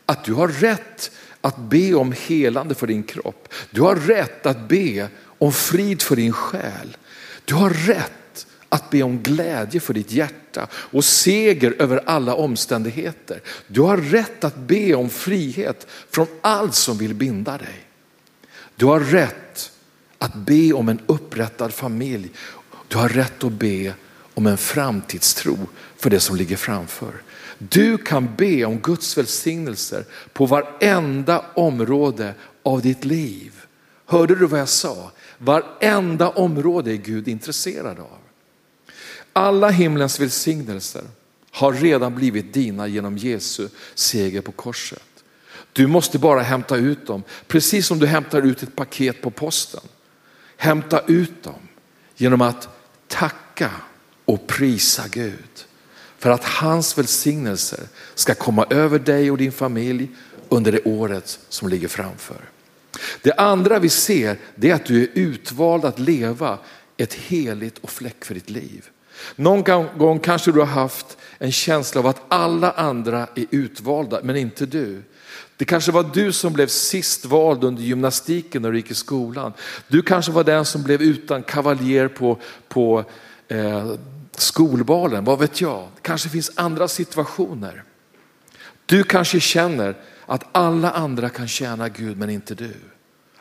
att 0.05 0.23
du 0.23 0.33
har 0.33 0.47
rätt 0.47 1.11
att 1.43 1.57
be 1.57 1.93
om 1.93 2.13
helande 2.27 2.75
för 2.75 2.87
din 2.87 3.03
kropp. 3.03 3.53
Du 3.71 3.81
har 3.81 3.95
rätt 3.95 4.45
att 4.45 4.67
be 4.67 5.07
om 5.37 5.53
frid 5.53 6.01
för 6.01 6.15
din 6.15 6.33
själ. 6.33 6.97
Du 7.45 7.53
har 7.53 7.69
rätt 7.69 8.47
att 8.69 8.89
be 8.89 9.03
om 9.03 9.19
glädje 9.23 9.79
för 9.79 9.93
ditt 9.93 10.11
hjärta 10.11 10.67
och 10.73 11.05
seger 11.05 11.75
över 11.79 12.01
alla 12.05 12.35
omständigheter. 12.35 13.41
Du 13.67 13.81
har 13.81 13.97
rätt 13.97 14.43
att 14.43 14.57
be 14.57 14.93
om 14.93 15.09
frihet 15.09 15.87
från 16.11 16.27
allt 16.41 16.75
som 16.75 16.97
vill 16.97 17.13
binda 17.13 17.57
dig. 17.57 17.87
Du 18.75 18.85
har 18.85 18.99
rätt 18.99 19.71
att 20.17 20.35
be 20.35 20.73
om 20.73 20.89
en 20.89 20.99
upprättad 21.05 21.73
familj. 21.73 22.29
Du 22.87 22.97
har 22.97 23.09
rätt 23.09 23.43
att 23.43 23.51
be 23.51 23.93
om 24.33 24.47
en 24.47 24.57
framtidstro 24.57 25.57
för 25.97 26.09
det 26.09 26.19
som 26.19 26.35
ligger 26.35 26.57
framför. 26.57 27.13
Du 27.69 27.97
kan 27.97 28.35
be 28.35 28.65
om 28.65 28.79
Guds 28.79 29.17
välsignelser 29.17 30.05
på 30.33 30.45
varenda 30.45 31.45
område 31.53 32.33
av 32.63 32.81
ditt 32.81 33.05
liv. 33.05 33.53
Hörde 34.05 34.35
du 34.35 34.45
vad 34.45 34.59
jag 34.59 34.69
sa? 34.69 35.11
Varenda 35.37 36.29
område 36.29 36.91
är 36.91 36.95
Gud 36.95 37.27
intresserad 37.27 37.99
av. 37.99 38.17
Alla 39.33 39.69
himlens 39.69 40.19
välsignelser 40.19 41.03
har 41.51 41.73
redan 41.73 42.15
blivit 42.15 42.53
dina 42.53 42.87
genom 42.87 43.17
Jesu 43.17 43.67
seger 43.95 44.41
på 44.41 44.51
korset. 44.51 45.03
Du 45.73 45.87
måste 45.87 46.19
bara 46.19 46.41
hämta 46.41 46.75
ut 46.75 47.07
dem, 47.07 47.23
precis 47.47 47.87
som 47.87 47.99
du 47.99 48.07
hämtar 48.07 48.41
ut 48.41 48.63
ett 48.63 48.75
paket 48.75 49.21
på 49.21 49.29
posten. 49.29 49.81
Hämta 50.57 50.99
ut 50.99 51.43
dem 51.43 51.59
genom 52.15 52.41
att 52.41 52.69
tacka 53.07 53.71
och 54.25 54.47
prisa 54.47 55.03
Gud. 55.07 55.65
För 56.23 56.29
att 56.29 56.43
hans 56.43 56.97
välsignelser 56.97 57.79
ska 58.15 58.35
komma 58.35 58.65
över 58.69 58.99
dig 58.99 59.31
och 59.31 59.37
din 59.37 59.51
familj 59.51 60.09
under 60.49 60.71
det 60.71 60.83
året 60.85 61.39
som 61.49 61.69
ligger 61.69 61.87
framför. 61.87 62.37
Det 63.21 63.33
andra 63.33 63.79
vi 63.79 63.89
ser 63.89 64.37
det 64.55 64.69
är 64.69 64.75
att 64.75 64.85
du 64.85 65.03
är 65.03 65.07
utvald 65.13 65.85
att 65.85 65.99
leva 65.99 66.57
ett 66.97 67.13
heligt 67.13 67.77
och 67.77 67.89
fläckfritt 67.89 68.49
liv. 68.49 68.89
Någon 69.35 69.87
gång 69.97 70.19
kanske 70.19 70.51
du 70.51 70.59
har 70.59 70.65
haft 70.65 71.17
en 71.37 71.51
känsla 71.51 72.01
av 72.01 72.07
att 72.07 72.21
alla 72.27 72.71
andra 72.71 73.27
är 73.35 73.45
utvalda 73.51 74.19
men 74.23 74.35
inte 74.35 74.65
du. 74.65 75.03
Det 75.57 75.65
kanske 75.65 75.91
var 75.91 76.09
du 76.13 76.31
som 76.31 76.53
blev 76.53 76.67
sist 76.67 77.25
vald 77.25 77.63
under 77.63 77.83
gymnastiken 77.83 78.61
när 78.61 78.71
du 78.71 78.77
gick 78.77 78.91
i 78.91 78.95
skolan. 78.95 79.53
Du 79.87 80.01
kanske 80.01 80.31
var 80.31 80.43
den 80.43 80.65
som 80.65 80.83
blev 80.83 81.01
utan 81.01 81.43
kavaljer 81.43 82.07
på, 82.07 82.39
på 82.67 83.03
eh, 83.47 83.93
skolbalen, 84.39 85.23
vad 85.23 85.39
vet 85.39 85.61
jag. 85.61 85.87
Det 85.95 86.01
kanske 86.01 86.29
finns 86.29 86.51
andra 86.55 86.87
situationer. 86.87 87.83
Du 88.85 89.03
kanske 89.03 89.39
känner 89.39 89.95
att 90.25 90.43
alla 90.51 90.91
andra 90.91 91.29
kan 91.29 91.47
tjäna 91.47 91.89
Gud 91.89 92.17
men 92.17 92.29
inte 92.29 92.55
du. 92.55 92.73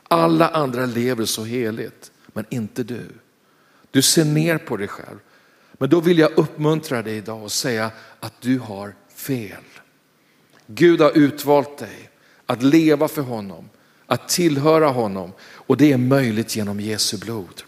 Alla 0.08 0.48
andra 0.48 0.86
lever 0.86 1.24
så 1.24 1.44
heligt 1.44 2.12
men 2.26 2.44
inte 2.50 2.82
du. 2.82 3.08
Du 3.90 4.02
ser 4.02 4.24
ner 4.24 4.58
på 4.58 4.76
dig 4.76 4.88
själv. 4.88 5.18
Men 5.72 5.90
då 5.90 6.00
vill 6.00 6.18
jag 6.18 6.38
uppmuntra 6.38 7.02
dig 7.02 7.16
idag 7.16 7.42
och 7.42 7.52
säga 7.52 7.90
att 8.20 8.34
du 8.40 8.58
har 8.58 8.94
fel. 9.14 9.62
Gud 10.66 11.00
har 11.00 11.18
utvalt 11.18 11.78
dig 11.78 12.10
att 12.46 12.62
leva 12.62 13.08
för 13.08 13.22
honom, 13.22 13.68
att 14.06 14.28
tillhöra 14.28 14.88
honom 14.88 15.32
och 15.42 15.76
det 15.76 15.92
är 15.92 15.98
möjligt 15.98 16.56
genom 16.56 16.80
Jesu 16.80 17.18
blod. 17.18 17.62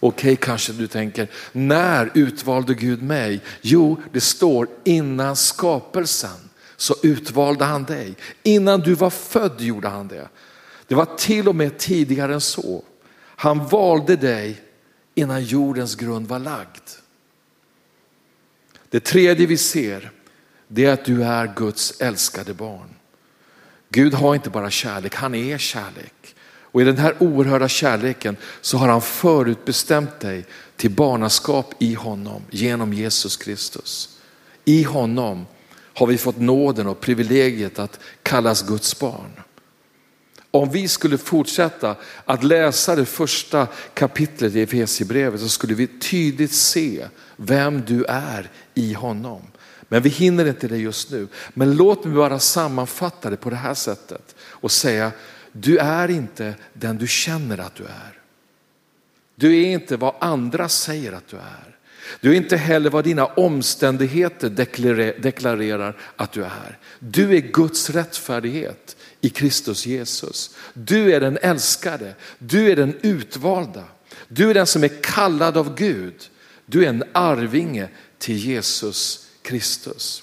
Okej, 0.00 0.32
okay, 0.32 0.36
kanske 0.36 0.72
du 0.72 0.86
tänker, 0.86 1.28
när 1.52 2.10
utvalde 2.14 2.74
Gud 2.74 3.02
mig? 3.02 3.40
Jo, 3.60 4.02
det 4.12 4.20
står 4.20 4.68
innan 4.84 5.36
skapelsen 5.36 6.50
så 6.76 6.94
utvalde 7.02 7.64
han 7.64 7.84
dig. 7.84 8.14
Innan 8.42 8.80
du 8.80 8.94
var 8.94 9.10
född 9.10 9.60
gjorde 9.60 9.88
han 9.88 10.08
det. 10.08 10.28
Det 10.86 10.94
var 10.94 11.16
till 11.16 11.48
och 11.48 11.56
med 11.56 11.78
tidigare 11.78 12.34
än 12.34 12.40
så. 12.40 12.84
Han 13.36 13.66
valde 13.66 14.16
dig 14.16 14.62
innan 15.14 15.44
jordens 15.44 15.94
grund 15.94 16.28
var 16.28 16.38
lagd. 16.38 16.82
Det 18.90 19.00
tredje 19.00 19.46
vi 19.46 19.56
ser, 19.56 20.10
det 20.68 20.84
är 20.84 20.92
att 20.92 21.04
du 21.04 21.24
är 21.24 21.52
Guds 21.56 22.00
älskade 22.00 22.54
barn. 22.54 22.94
Gud 23.88 24.14
har 24.14 24.34
inte 24.34 24.50
bara 24.50 24.70
kärlek, 24.70 25.14
han 25.14 25.34
är 25.34 25.58
kärlek. 25.58 26.19
Och 26.72 26.80
i 26.80 26.84
den 26.84 26.98
här 26.98 27.14
oerhörda 27.18 27.68
kärleken 27.68 28.36
så 28.60 28.76
har 28.76 28.88
han 28.88 29.02
förutbestämt 29.02 30.20
dig 30.20 30.44
till 30.76 30.90
barnaskap 30.90 31.74
i 31.78 31.94
honom 31.94 32.42
genom 32.50 32.92
Jesus 32.92 33.36
Kristus. 33.36 34.18
I 34.64 34.82
honom 34.82 35.46
har 35.94 36.06
vi 36.06 36.18
fått 36.18 36.38
nåden 36.38 36.86
och 36.86 37.00
privilegiet 37.00 37.78
att 37.78 38.00
kallas 38.22 38.62
Guds 38.62 38.98
barn. 38.98 39.40
Om 40.50 40.70
vi 40.70 40.88
skulle 40.88 41.18
fortsätta 41.18 41.96
att 42.24 42.44
läsa 42.44 42.96
det 42.96 43.06
första 43.06 43.66
kapitlet 43.94 44.54
i 44.54 44.62
Efesierbrevet 44.62 45.40
så 45.40 45.48
skulle 45.48 45.74
vi 45.74 45.86
tydligt 45.86 46.52
se 46.52 47.06
vem 47.36 47.82
du 47.86 48.04
är 48.04 48.50
i 48.74 48.92
honom. 48.92 49.42
Men 49.88 50.02
vi 50.02 50.08
hinner 50.08 50.46
inte 50.46 50.68
det 50.68 50.76
just 50.76 51.10
nu. 51.10 51.28
Men 51.54 51.76
låt 51.76 52.04
mig 52.04 52.14
bara 52.14 52.38
sammanfatta 52.38 53.30
det 53.30 53.36
på 53.36 53.50
det 53.50 53.56
här 53.56 53.74
sättet 53.74 54.34
och 54.40 54.70
säga, 54.70 55.12
du 55.52 55.78
är 55.78 56.10
inte 56.10 56.54
den 56.72 56.98
du 56.98 57.06
känner 57.06 57.58
att 57.58 57.74
du 57.74 57.84
är. 57.84 58.18
Du 59.34 59.62
är 59.62 59.66
inte 59.66 59.96
vad 59.96 60.14
andra 60.20 60.68
säger 60.68 61.12
att 61.12 61.28
du 61.28 61.36
är. 61.36 61.76
Du 62.20 62.30
är 62.30 62.34
inte 62.34 62.56
heller 62.56 62.90
vad 62.90 63.04
dina 63.04 63.26
omständigheter 63.26 64.50
deklarerar 65.20 65.96
att 66.16 66.32
du 66.32 66.44
är. 66.44 66.78
Du 66.98 67.36
är 67.36 67.40
Guds 67.40 67.90
rättfärdighet 67.90 68.96
i 69.20 69.28
Kristus 69.28 69.86
Jesus. 69.86 70.56
Du 70.74 71.12
är 71.12 71.20
den 71.20 71.38
älskade, 71.42 72.14
du 72.38 72.70
är 72.70 72.76
den 72.76 72.96
utvalda. 73.02 73.84
Du 74.28 74.50
är 74.50 74.54
den 74.54 74.66
som 74.66 74.84
är 74.84 75.02
kallad 75.02 75.56
av 75.56 75.74
Gud. 75.74 76.14
Du 76.66 76.84
är 76.84 76.88
en 76.88 77.04
arvinge 77.12 77.88
till 78.18 78.36
Jesus 78.36 79.26
Kristus. 79.42 80.22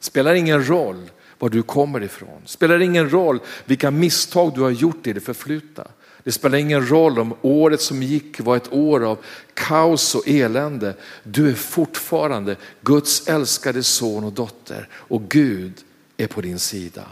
Spelar 0.00 0.34
ingen 0.34 0.68
roll 0.68 1.10
var 1.38 1.48
du 1.48 1.62
kommer 1.62 2.02
ifrån. 2.02 2.42
Spelar 2.44 2.80
ingen 2.80 3.10
roll 3.10 3.40
vilka 3.64 3.90
misstag 3.90 4.54
du 4.54 4.60
har 4.60 4.70
gjort 4.70 5.06
i 5.06 5.12
det 5.12 5.20
förflutna. 5.20 5.86
Det 6.24 6.32
spelar 6.32 6.58
ingen 6.58 6.88
roll 6.88 7.18
om 7.18 7.34
året 7.42 7.80
som 7.80 8.02
gick 8.02 8.40
var 8.40 8.56
ett 8.56 8.72
år 8.72 9.04
av 9.04 9.18
kaos 9.54 10.14
och 10.14 10.28
elände. 10.28 10.94
Du 11.22 11.48
är 11.50 11.54
fortfarande 11.54 12.56
Guds 12.80 13.28
älskade 13.28 13.82
son 13.82 14.24
och 14.24 14.32
dotter 14.32 14.88
och 14.92 15.22
Gud 15.28 15.72
är 16.16 16.26
på 16.26 16.40
din 16.40 16.58
sida. 16.58 17.04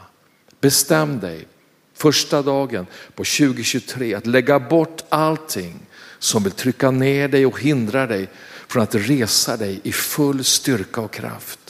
Bestäm 0.60 1.20
dig 1.20 1.46
första 1.94 2.42
dagen 2.42 2.86
på 3.14 3.24
2023 3.24 4.14
att 4.14 4.26
lägga 4.26 4.60
bort 4.60 5.04
allting 5.08 5.74
som 6.18 6.42
vill 6.42 6.52
trycka 6.52 6.90
ner 6.90 7.28
dig 7.28 7.46
och 7.46 7.60
hindra 7.60 8.06
dig 8.06 8.28
från 8.68 8.82
att 8.82 8.94
resa 8.94 9.56
dig 9.56 9.80
i 9.82 9.92
full 9.92 10.44
styrka 10.44 11.00
och 11.00 11.12
kraft. 11.12 11.63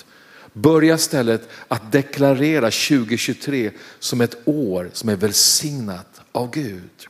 Börja 0.57 0.95
istället 0.95 1.49
att 1.69 1.93
deklarera 1.93 2.71
2023 2.71 3.71
som 3.99 4.21
ett 4.21 4.37
år 4.45 4.91
som 4.93 5.09
är 5.09 5.17
välsignat 5.17 6.21
av 6.33 6.51
Gud. 6.51 7.07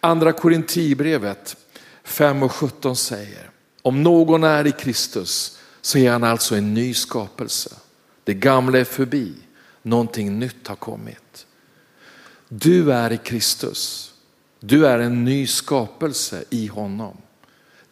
Andra 0.00 0.32
Korintierbrevet 0.32 1.56
5 2.04 2.42
och 2.42 2.52
17 2.52 2.96
säger, 2.96 3.50
om 3.82 4.02
någon 4.02 4.44
är 4.44 4.66
i 4.66 4.72
Kristus 4.72 5.58
så 5.80 5.98
är 5.98 6.10
han 6.10 6.24
alltså 6.24 6.56
en 6.56 6.74
ny 6.74 6.94
skapelse. 6.94 7.70
Det 8.24 8.34
gamla 8.34 8.78
är 8.78 8.84
förbi, 8.84 9.34
någonting 9.82 10.38
nytt 10.38 10.68
har 10.68 10.76
kommit. 10.76 11.46
Du 12.48 12.92
är 12.92 13.12
i 13.12 13.18
Kristus, 13.18 14.14
du 14.60 14.86
är 14.86 14.98
en 14.98 15.24
ny 15.24 15.46
skapelse 15.46 16.44
i 16.50 16.66
honom. 16.66 17.16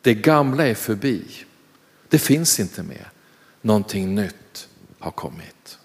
Det 0.01 0.15
gamla 0.15 0.67
är 0.67 0.75
förbi, 0.75 1.25
det 2.09 2.19
finns 2.19 2.61
inte 2.61 2.83
mer, 2.83 3.11
någonting 3.65 4.15
nytt 4.15 4.69
har 4.99 5.11
kommit. 5.11 5.79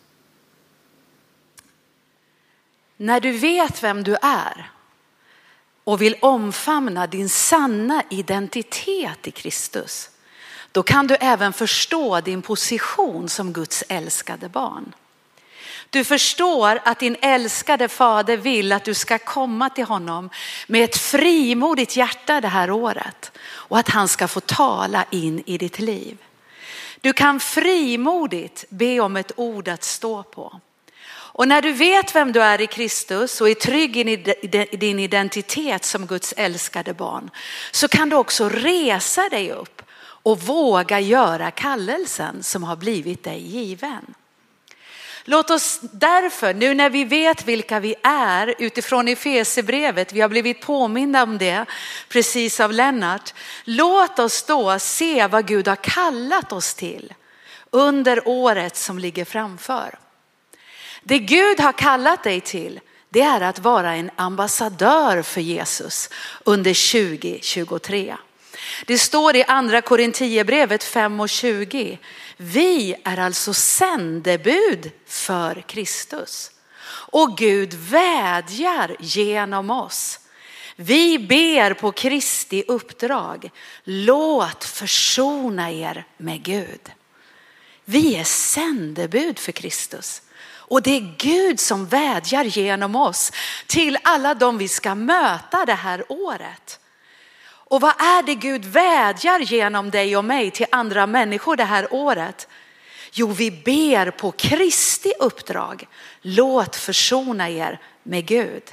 När 2.98 3.20
du 3.20 3.32
vet 3.32 3.84
vem 3.84 4.04
du 4.04 4.16
är 4.22 4.72
och 5.84 6.02
vill 6.02 6.16
omfamna 6.22 7.08
din 7.08 7.30
sanna 7.30 8.04
identitet 8.10 9.28
i 9.28 9.32
Kristus, 9.32 10.10
då 10.72 10.84
kan 10.84 11.08
du 11.08 11.16
även 11.16 11.54
förstå 11.54 12.22
din 12.22 12.42
position 12.42 13.30
som 13.30 13.54
Guds 13.54 13.84
älskade 13.90 14.50
barn. 14.50 14.96
Du 15.90 16.04
förstår 16.04 16.80
att 16.86 17.00
din 17.00 17.16
älskade 17.22 17.88
fader 17.88 18.38
vill 18.38 18.72
att 18.72 18.86
du 18.86 18.94
ska 18.94 19.18
komma 19.18 19.70
till 19.70 19.86
honom 19.86 20.30
med 20.68 20.84
ett 20.84 20.98
frimodigt 20.98 21.96
hjärta 21.96 22.42
det 22.42 22.48
här 22.48 22.72
året 22.72 23.32
och 23.42 23.80
att 23.80 23.90
han 23.90 24.08
ska 24.08 24.28
få 24.28 24.40
tala 24.40 25.06
in 25.12 25.44
i 25.46 25.58
ditt 25.58 25.80
liv. 25.80 26.18
Du 27.02 27.14
kan 27.14 27.40
frimodigt 27.40 28.66
be 28.70 29.00
om 29.00 29.16
ett 29.16 29.32
ord 29.36 29.68
att 29.68 29.84
stå 29.84 30.24
på. 30.24 30.60
Och 31.40 31.48
när 31.48 31.62
du 31.62 31.72
vet 31.72 32.16
vem 32.16 32.32
du 32.32 32.42
är 32.42 32.62
i 32.62 32.68
Kristus 32.68 33.42
och 33.42 33.50
är 33.50 33.54
trygg 33.54 33.98
i 33.98 34.16
din 34.78 35.00
identitet 35.00 35.86
som 35.86 36.06
Guds 36.06 36.34
älskade 36.38 36.94
barn 36.94 37.30
så 37.72 37.88
kan 37.88 38.10
du 38.10 38.16
också 38.16 38.50
resa 38.50 39.30
dig 39.30 39.52
upp 39.52 39.82
och 40.02 40.42
våga 40.42 41.00
göra 41.00 41.52
kallelsen 41.52 42.44
som 42.44 42.64
har 42.64 42.76
blivit 42.76 43.24
dig 43.24 43.40
given. 43.40 44.14
Låt 45.30 45.50
oss 45.50 45.80
därför, 45.82 46.54
nu 46.54 46.74
när 46.74 46.90
vi 46.90 47.04
vet 47.04 47.48
vilka 47.48 47.80
vi 47.80 47.96
är 48.04 48.56
utifrån 48.60 49.08
Efesierbrevet, 49.08 50.14
vi 50.14 50.22
har 50.22 50.30
blivit 50.30 50.62
påminda 50.62 51.24
om 51.24 51.38
det 51.38 51.66
precis 52.10 52.60
av 52.60 52.72
Lennart. 52.72 53.34
Låt 53.64 54.20
oss 54.20 54.44
då 54.44 54.80
se 54.80 55.28
vad 55.28 55.48
Gud 55.48 55.68
har 55.68 55.76
kallat 55.76 56.52
oss 56.52 56.74
till 56.74 57.14
under 57.70 58.28
året 58.28 58.78
som 58.78 59.00
ligger 59.00 59.26
framför. 59.26 60.00
Det 61.04 61.20
Gud 61.20 61.60
har 61.60 61.74
kallat 61.74 62.24
dig 62.24 62.42
till, 62.42 62.80
det 63.10 63.22
är 63.22 63.42
att 63.42 63.60
vara 63.60 63.96
en 63.96 64.12
ambassadör 64.16 65.22
för 65.22 65.42
Jesus 65.42 66.10
under 66.46 66.92
2023. 66.92 68.16
Det 68.86 68.98
står 68.98 69.36
i 69.36 69.44
andra 69.44 69.82
Korintierbrevet 69.82 70.84
5 70.84 71.20
och 71.20 71.30
20. 71.30 72.00
Vi 72.42 72.96
är 73.04 73.18
alltså 73.18 73.54
sändebud 73.54 74.92
för 75.06 75.64
Kristus 75.68 76.52
och 77.12 77.38
Gud 77.38 77.74
vädjar 77.74 78.96
genom 79.00 79.70
oss. 79.70 80.20
Vi 80.76 81.20
ber 81.20 81.74
på 81.74 81.92
Kristi 81.92 82.64
uppdrag. 82.68 83.50
Låt 83.84 84.64
försona 84.64 85.72
er 85.72 86.06
med 86.18 86.44
Gud. 86.44 86.92
Vi 87.86 88.16
är 88.16 88.24
sändebud 88.24 89.40
för 89.40 89.52
Kristus. 89.52 90.22
Och 90.46 90.82
det 90.82 90.92
är 90.92 91.16
Gud 91.18 91.60
som 91.60 91.86
vädjar 91.86 92.44
genom 92.44 92.96
oss 92.96 93.32
till 93.68 93.98
alla 94.04 94.34
de 94.34 94.58
vi 94.58 94.68
ska 94.68 94.96
möta 94.96 95.66
det 95.66 95.74
här 95.74 96.04
året. 96.10 96.80
Och 97.70 97.82
vad 97.82 98.02
är 98.02 98.24
det 98.24 98.36
Gud 98.36 98.66
vädjar 98.66 99.40
genom 99.40 99.92
dig 99.92 100.18
och 100.18 100.26
mig 100.26 100.52
till 100.52 100.66
andra 100.72 101.08
människor 101.08 101.56
det 101.56 101.64
här 101.64 101.88
året? 101.94 102.48
Jo, 103.12 103.28
vi 103.28 103.52
ber 103.52 104.12
på 104.12 104.32
Kristi 104.32 105.14
uppdrag. 105.20 105.88
Låt 106.22 106.76
försona 106.76 107.50
er 107.50 107.80
med 108.04 108.26
Gud. 108.26 108.64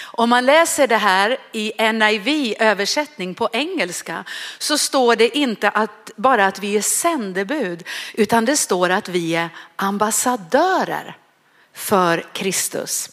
Om 0.00 0.30
man 0.30 0.46
läser 0.46 0.86
det 0.86 0.96
här 0.96 1.38
i 1.52 1.72
NIV 1.92 2.54
översättning 2.58 3.34
på 3.34 3.48
engelska 3.52 4.24
så 4.58 4.78
står 4.78 5.16
det 5.16 5.38
inte 5.38 5.68
att, 5.68 6.10
bara 6.16 6.46
att 6.46 6.58
vi 6.58 6.76
är 6.76 6.82
sändebud 6.82 7.84
utan 8.14 8.44
det 8.44 8.56
står 8.56 8.90
att 8.90 9.08
vi 9.08 9.34
är 9.34 9.48
ambassadörer 9.76 11.16
för 11.74 12.26
Kristus. 12.32 13.10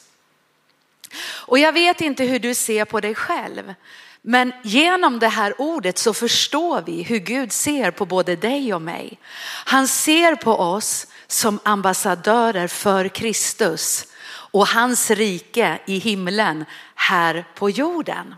Och 1.22 1.60
jag 1.60 1.74
vet 1.74 2.02
inte 2.02 2.24
hur 2.24 2.40
du 2.40 2.56
ser 2.56 2.86
på 2.86 3.00
dig 3.00 3.16
själv. 3.16 3.74
Men 4.22 4.54
genom 4.64 5.20
det 5.20 5.28
här 5.28 5.54
ordet 5.58 5.98
så 5.98 6.14
förstår 6.14 6.82
vi 6.82 7.04
hur 7.04 7.20
Gud 7.20 7.52
ser 7.52 7.92
på 7.92 8.06
både 8.06 8.36
dig 8.36 8.74
och 8.74 8.82
mig. 8.82 9.20
Han 9.66 9.88
ser 9.88 10.36
på 10.36 10.56
oss 10.56 11.08
som 11.28 11.60
ambassadörer 11.64 12.68
för 12.68 13.08
Kristus 13.08 14.08
och 14.52 14.68
hans 14.68 15.12
rike 15.12 15.80
i 15.86 15.98
himlen 15.98 16.66
här 16.96 17.46
på 17.56 17.70
jorden. 17.70 18.36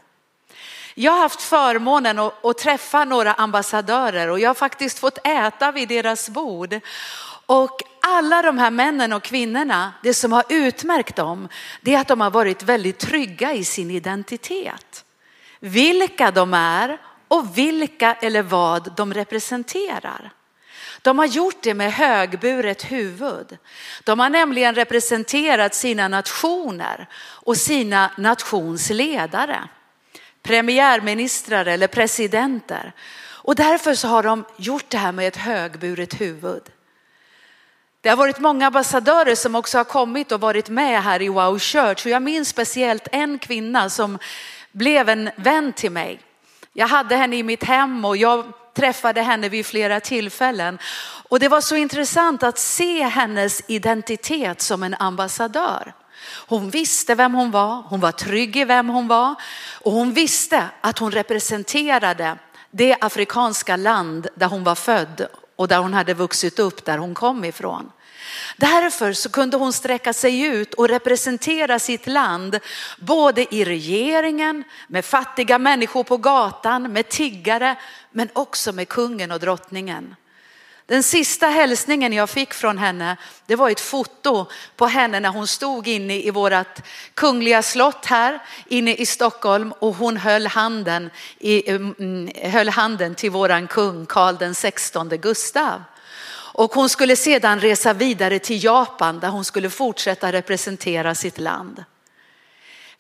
Jag 0.96 1.12
har 1.12 1.20
haft 1.20 1.42
förmånen 1.42 2.20
att, 2.20 2.46
att, 2.46 2.58
träffa 2.58 3.06
några 3.06 3.34
ambassadörer 3.34 4.28
och 4.30 4.40
jag 4.40 4.50
har 4.50 4.56
faktiskt 4.56 5.00
fått 5.00 5.28
äta 5.28 5.72
vid 5.72 5.90
deras 5.90 6.30
bord. 6.30 6.80
Och 7.46 7.82
alla 8.02 8.42
de 8.42 8.58
här 8.58 8.72
männen 8.72 9.14
och 9.14 9.24
kvinnorna, 9.24 9.94
det 10.04 10.14
som 10.14 10.32
har 10.32 10.44
utmärkt 10.50 11.16
dem, 11.16 11.48
det 11.82 11.94
är 11.94 12.02
att 12.02 12.08
de 12.08 12.22
har 12.22 12.32
varit 12.32 12.64
väldigt 12.64 13.00
trygga 13.00 13.54
i 13.54 13.64
sin 13.64 13.92
identitet 13.92 15.06
vilka 15.62 16.32
de 16.32 16.54
är 16.54 16.98
och 17.28 17.58
vilka 17.58 18.14
eller 18.14 18.42
vad 18.42 18.94
de 18.96 19.14
representerar. 19.14 20.32
De 21.02 21.20
har 21.20 21.26
gjort 21.26 21.64
det 21.64 21.74
med 21.74 21.94
högburet 21.94 22.92
huvud. 22.92 23.58
De 24.04 24.20
har 24.20 24.30
nämligen 24.30 24.76
representerat 24.76 25.76
sina 25.76 26.08
nationer 26.08 27.08
och 27.24 27.58
sina 27.58 28.12
nationsledare, 28.18 29.64
premiärministrar 30.44 31.66
eller 31.66 31.88
presidenter. 31.88 32.94
Och 33.44 33.56
därför 33.56 33.96
så 33.96 34.08
har 34.08 34.24
de 34.24 34.46
gjort 34.58 34.90
det 34.90 34.98
här 34.98 35.12
med 35.12 35.28
ett 35.28 35.38
högburet 35.38 36.22
huvud. 36.22 36.64
Det 38.02 38.10
har 38.10 38.18
varit 38.18 38.40
många 38.40 38.68
ambassadörer 38.68 39.36
som 39.36 39.56
också 39.56 39.78
har 39.78 39.84
kommit 39.84 40.32
och 40.32 40.42
varit 40.42 40.70
med 40.70 41.04
här 41.04 41.22
i 41.22 41.30
Wow 41.30 41.60
Church. 41.60 42.06
Och 42.06 42.12
jag 42.12 42.22
minns 42.22 42.50
speciellt 42.50 43.08
en 43.12 43.40
kvinna 43.40 43.90
som 43.90 44.20
blev 44.72 45.10
en 45.10 45.30
vän 45.36 45.74
till 45.74 45.92
mig. 45.92 46.20
Jag 46.74 46.88
hade 46.88 47.16
henne 47.16 47.36
i 47.36 47.44
mitt 47.44 47.64
hem 47.64 48.06
och 48.06 48.18
jag 48.18 48.46
träffade 48.74 49.22
henne 49.22 49.50
vid 49.50 49.66
flera 49.66 50.00
tillfällen. 50.00 50.80
Och 51.30 51.40
det 51.40 51.48
var 51.48 51.62
så 51.62 51.76
intressant 51.76 52.44
att 52.44 52.58
se 52.58 53.04
hennes 53.04 53.62
identitet 53.68 54.62
som 54.62 54.84
en 54.84 54.94
ambassadör. 54.94 55.94
Hon 56.48 56.70
visste 56.70 57.16
vem 57.16 57.34
hon 57.34 57.52
var, 57.52 57.84
hon 57.88 58.00
var 58.00 58.12
trygg 58.12 58.56
i 58.56 58.66
vem 58.66 58.90
hon 58.90 59.08
var 59.08 59.36
och 59.82 59.92
hon 59.92 60.14
visste 60.14 60.66
att 60.82 61.00
hon 61.00 61.12
representerade 61.12 62.38
det 62.72 62.98
afrikanska 63.02 63.76
land 63.76 64.28
där 64.36 64.48
hon 64.48 64.64
var 64.64 64.76
född 64.76 65.28
och 65.56 65.68
där 65.68 65.80
hon 65.80 65.94
hade 65.94 66.14
vuxit 66.14 66.60
upp, 66.60 66.86
där 66.86 66.98
hon 66.98 67.14
kom 67.14 67.46
ifrån. 67.46 67.92
Därför 68.58 69.14
så 69.14 69.30
kunde 69.30 69.58
hon 69.58 69.74
sträcka 69.74 70.14
sig 70.14 70.42
ut 70.42 70.74
och 70.74 70.88
representera 70.88 71.80
sitt 71.80 72.08
land, 72.08 72.60
både 73.00 73.56
i 73.56 73.66
regeringen, 73.66 74.64
med 74.88 75.06
fattiga 75.06 75.60
människor 75.60 76.04
på 76.04 76.18
gatan, 76.18 76.94
med 76.94 77.10
tiggare, 77.10 77.76
men 78.12 78.30
också 78.34 78.72
med 78.72 78.90
kungen 78.90 79.32
och 79.32 79.40
drottningen. 79.40 80.16
Den 80.92 81.04
sista 81.04 81.48
hälsningen 81.48 82.14
jag 82.14 82.30
fick 82.30 82.54
från 82.54 82.78
henne, 82.78 83.18
det 83.46 83.56
var 83.56 83.70
ett 83.70 83.80
foto 83.80 84.46
på 84.76 84.86
henne 84.88 85.20
när 85.20 85.30
hon 85.30 85.48
stod 85.48 85.88
inne 85.88 86.22
i 86.22 86.32
vårt 86.32 86.80
kungliga 87.14 87.62
slott 87.62 88.06
här 88.06 88.40
inne 88.68 88.96
i 88.96 89.06
Stockholm 89.06 89.74
och 89.80 89.96
hon 89.96 90.18
höll 90.18 90.48
handen, 90.48 91.10
i, 91.40 91.70
mm, 91.70 92.30
höll 92.44 92.70
handen 92.70 93.16
till 93.16 93.32
våran 93.32 93.68
kung 93.68 94.06
Karl 94.06 94.38
den 94.38 94.56
16 94.56 95.10
Gustav. 95.10 95.84
Och 96.54 96.74
hon 96.74 96.90
skulle 96.90 97.16
sedan 97.16 97.60
resa 97.60 97.94
vidare 97.94 98.40
till 98.40 98.64
Japan 98.64 99.20
där 99.20 99.30
hon 99.30 99.46
skulle 99.46 99.70
fortsätta 99.70 100.32
representera 100.32 101.16
sitt 101.16 101.40
land. 101.40 101.84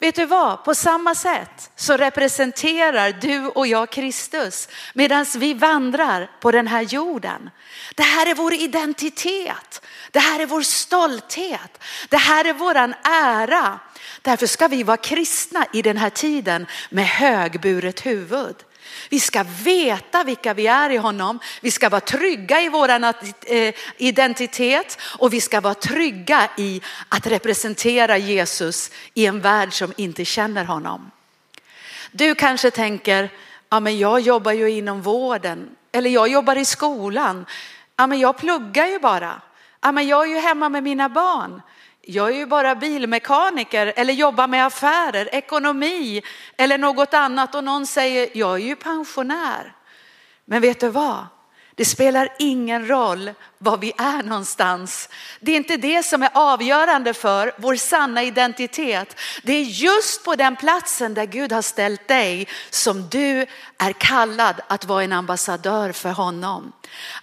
Vet 0.01 0.15
du 0.15 0.25
vad? 0.25 0.63
På 0.63 0.75
samma 0.75 1.15
sätt 1.15 1.71
så 1.75 1.97
representerar 1.97 3.11
du 3.21 3.47
och 3.47 3.67
jag 3.67 3.89
Kristus 3.89 4.69
medan 4.93 5.25
vi 5.37 5.53
vandrar 5.53 6.31
på 6.39 6.51
den 6.51 6.67
här 6.67 6.81
jorden. 6.81 7.49
Det 7.95 8.03
här 8.03 8.29
är 8.29 8.35
vår 8.35 8.53
identitet. 8.53 9.81
Det 10.11 10.19
här 10.19 10.39
är 10.39 10.45
vår 10.45 10.61
stolthet. 10.61 11.83
Det 12.09 12.17
här 12.17 12.45
är 12.45 12.53
våran 12.53 12.93
ära. 13.03 13.79
Därför 14.21 14.47
ska 14.47 14.67
vi 14.67 14.83
vara 14.83 14.97
kristna 14.97 15.65
i 15.73 15.81
den 15.81 15.97
här 15.97 16.09
tiden 16.09 16.67
med 16.89 17.05
högburet 17.07 18.05
huvud. 18.05 18.55
Vi 19.09 19.19
ska 19.19 19.45
veta 19.63 20.23
vilka 20.23 20.53
vi 20.53 20.67
är 20.67 20.89
i 20.89 20.97
honom. 20.97 21.39
Vi 21.61 21.71
ska 21.71 21.89
vara 21.89 22.01
trygga 22.01 22.61
i 22.61 22.69
vår 22.69 22.89
eh, 22.89 23.73
identitet 23.97 24.97
och 25.01 25.33
vi 25.33 25.41
ska 25.41 25.61
vara 25.61 25.73
trygga 25.73 26.49
i 26.57 26.81
att 27.09 27.27
representera 27.27 28.17
Jesus 28.17 28.91
i 29.13 29.25
en 29.25 29.41
värld 29.41 29.73
som 29.73 29.93
inte 29.97 30.25
känner 30.25 30.65
honom. 30.65 31.11
Du 32.11 32.35
kanske 32.35 32.71
tänker, 32.71 33.29
ja 33.69 33.79
men 33.79 33.99
jag 33.99 34.19
jobbar 34.19 34.51
ju 34.51 34.69
inom 34.69 35.01
vården 35.01 35.69
eller 35.91 36.09
jag 36.09 36.27
jobbar 36.27 36.55
i 36.55 36.65
skolan. 36.65 37.45
Ja 37.95 38.07
men 38.07 38.19
jag 38.19 38.37
pluggar 38.37 38.85
ju 38.85 38.99
bara. 38.99 39.41
Ja 39.81 39.91
men 39.91 40.07
jag 40.07 40.23
är 40.23 40.35
ju 40.35 40.39
hemma 40.39 40.69
med 40.69 40.83
mina 40.83 41.09
barn 41.09 41.61
jag 42.01 42.29
är 42.29 42.35
ju 42.35 42.45
bara 42.45 42.75
bilmekaniker 42.75 43.93
eller 43.95 44.13
jobbar 44.13 44.47
med 44.47 44.65
affärer, 44.65 45.35
ekonomi 45.35 46.21
eller 46.57 46.77
något 46.77 47.13
annat 47.13 47.55
och 47.55 47.63
någon 47.63 47.87
säger 47.87 48.29
jag 48.33 48.53
är 48.53 48.65
ju 48.65 48.75
pensionär. 48.75 49.75
Men 50.45 50.61
vet 50.61 50.79
du 50.79 50.89
vad? 50.89 51.25
Det 51.81 51.85
spelar 51.85 52.29
ingen 52.39 52.87
roll 52.87 53.31
var 53.57 53.77
vi 53.77 53.93
är 53.97 54.23
någonstans. 54.23 55.09
Det 55.39 55.51
är 55.51 55.55
inte 55.55 55.77
det 55.77 56.03
som 56.03 56.23
är 56.23 56.29
avgörande 56.33 57.13
för 57.13 57.53
vår 57.57 57.75
sanna 57.75 58.23
identitet. 58.23 59.19
Det 59.43 59.53
är 59.53 59.63
just 59.63 60.23
på 60.23 60.35
den 60.35 60.55
platsen 60.55 61.13
där 61.13 61.25
Gud 61.25 61.51
har 61.51 61.61
ställt 61.61 62.07
dig 62.07 62.47
som 62.69 63.09
du 63.09 63.45
är 63.77 63.93
kallad 63.93 64.61
att 64.67 64.85
vara 64.85 65.03
en 65.03 65.13
ambassadör 65.13 65.91
för 65.91 66.09
honom. 66.09 66.71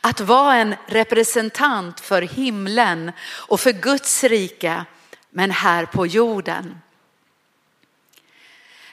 Att 0.01 0.21
vara 0.21 0.55
en 0.55 0.75
representant 0.87 2.01
för 2.01 2.23
himlen 2.23 3.13
och 3.23 3.61
för 3.61 3.73
Guds 3.73 4.25
rike, 4.25 4.85
men 5.31 5.51
här 5.51 5.87
på 5.87 6.07
jorden. 6.07 6.81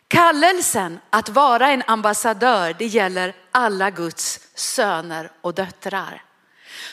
Kallelsen 0.08 1.00
att 1.10 1.30
vara 1.30 1.70
en 1.70 1.84
ambassadör, 1.88 2.76
det 2.80 2.86
gäller 2.86 3.34
alla 3.56 3.90
Guds 3.90 4.40
söner 4.54 5.32
och 5.42 5.54
döttrar. 5.54 6.24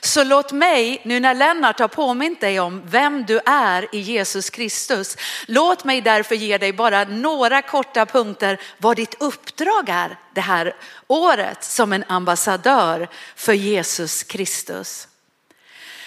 Så 0.01 0.25
låt 0.25 0.53
mig, 0.53 1.01
nu 1.05 1.20
när 1.20 1.35
Lennart 1.35 1.79
har 1.79 1.88
påmint 1.88 2.40
dig 2.40 2.61
om 2.61 2.83
vem 2.85 3.25
du 3.25 3.40
är 3.46 3.94
i 3.94 3.98
Jesus 3.98 4.51
Kristus, 4.51 5.16
låt 5.46 5.85
mig 5.85 6.01
därför 6.01 6.35
ge 6.35 6.59
dig 6.59 6.72
bara 6.72 7.05
några 7.05 7.62
korta 7.62 8.07
punkter 8.07 8.61
vad 8.79 8.96
ditt 8.96 9.22
uppdrag 9.22 9.88
är 9.88 10.18
det 10.35 10.40
här 10.40 10.77
året 11.07 11.64
som 11.64 11.92
en 11.92 12.05
ambassadör 12.09 13.09
för 13.37 13.53
Jesus 13.53 14.22
Kristus. 14.22 15.09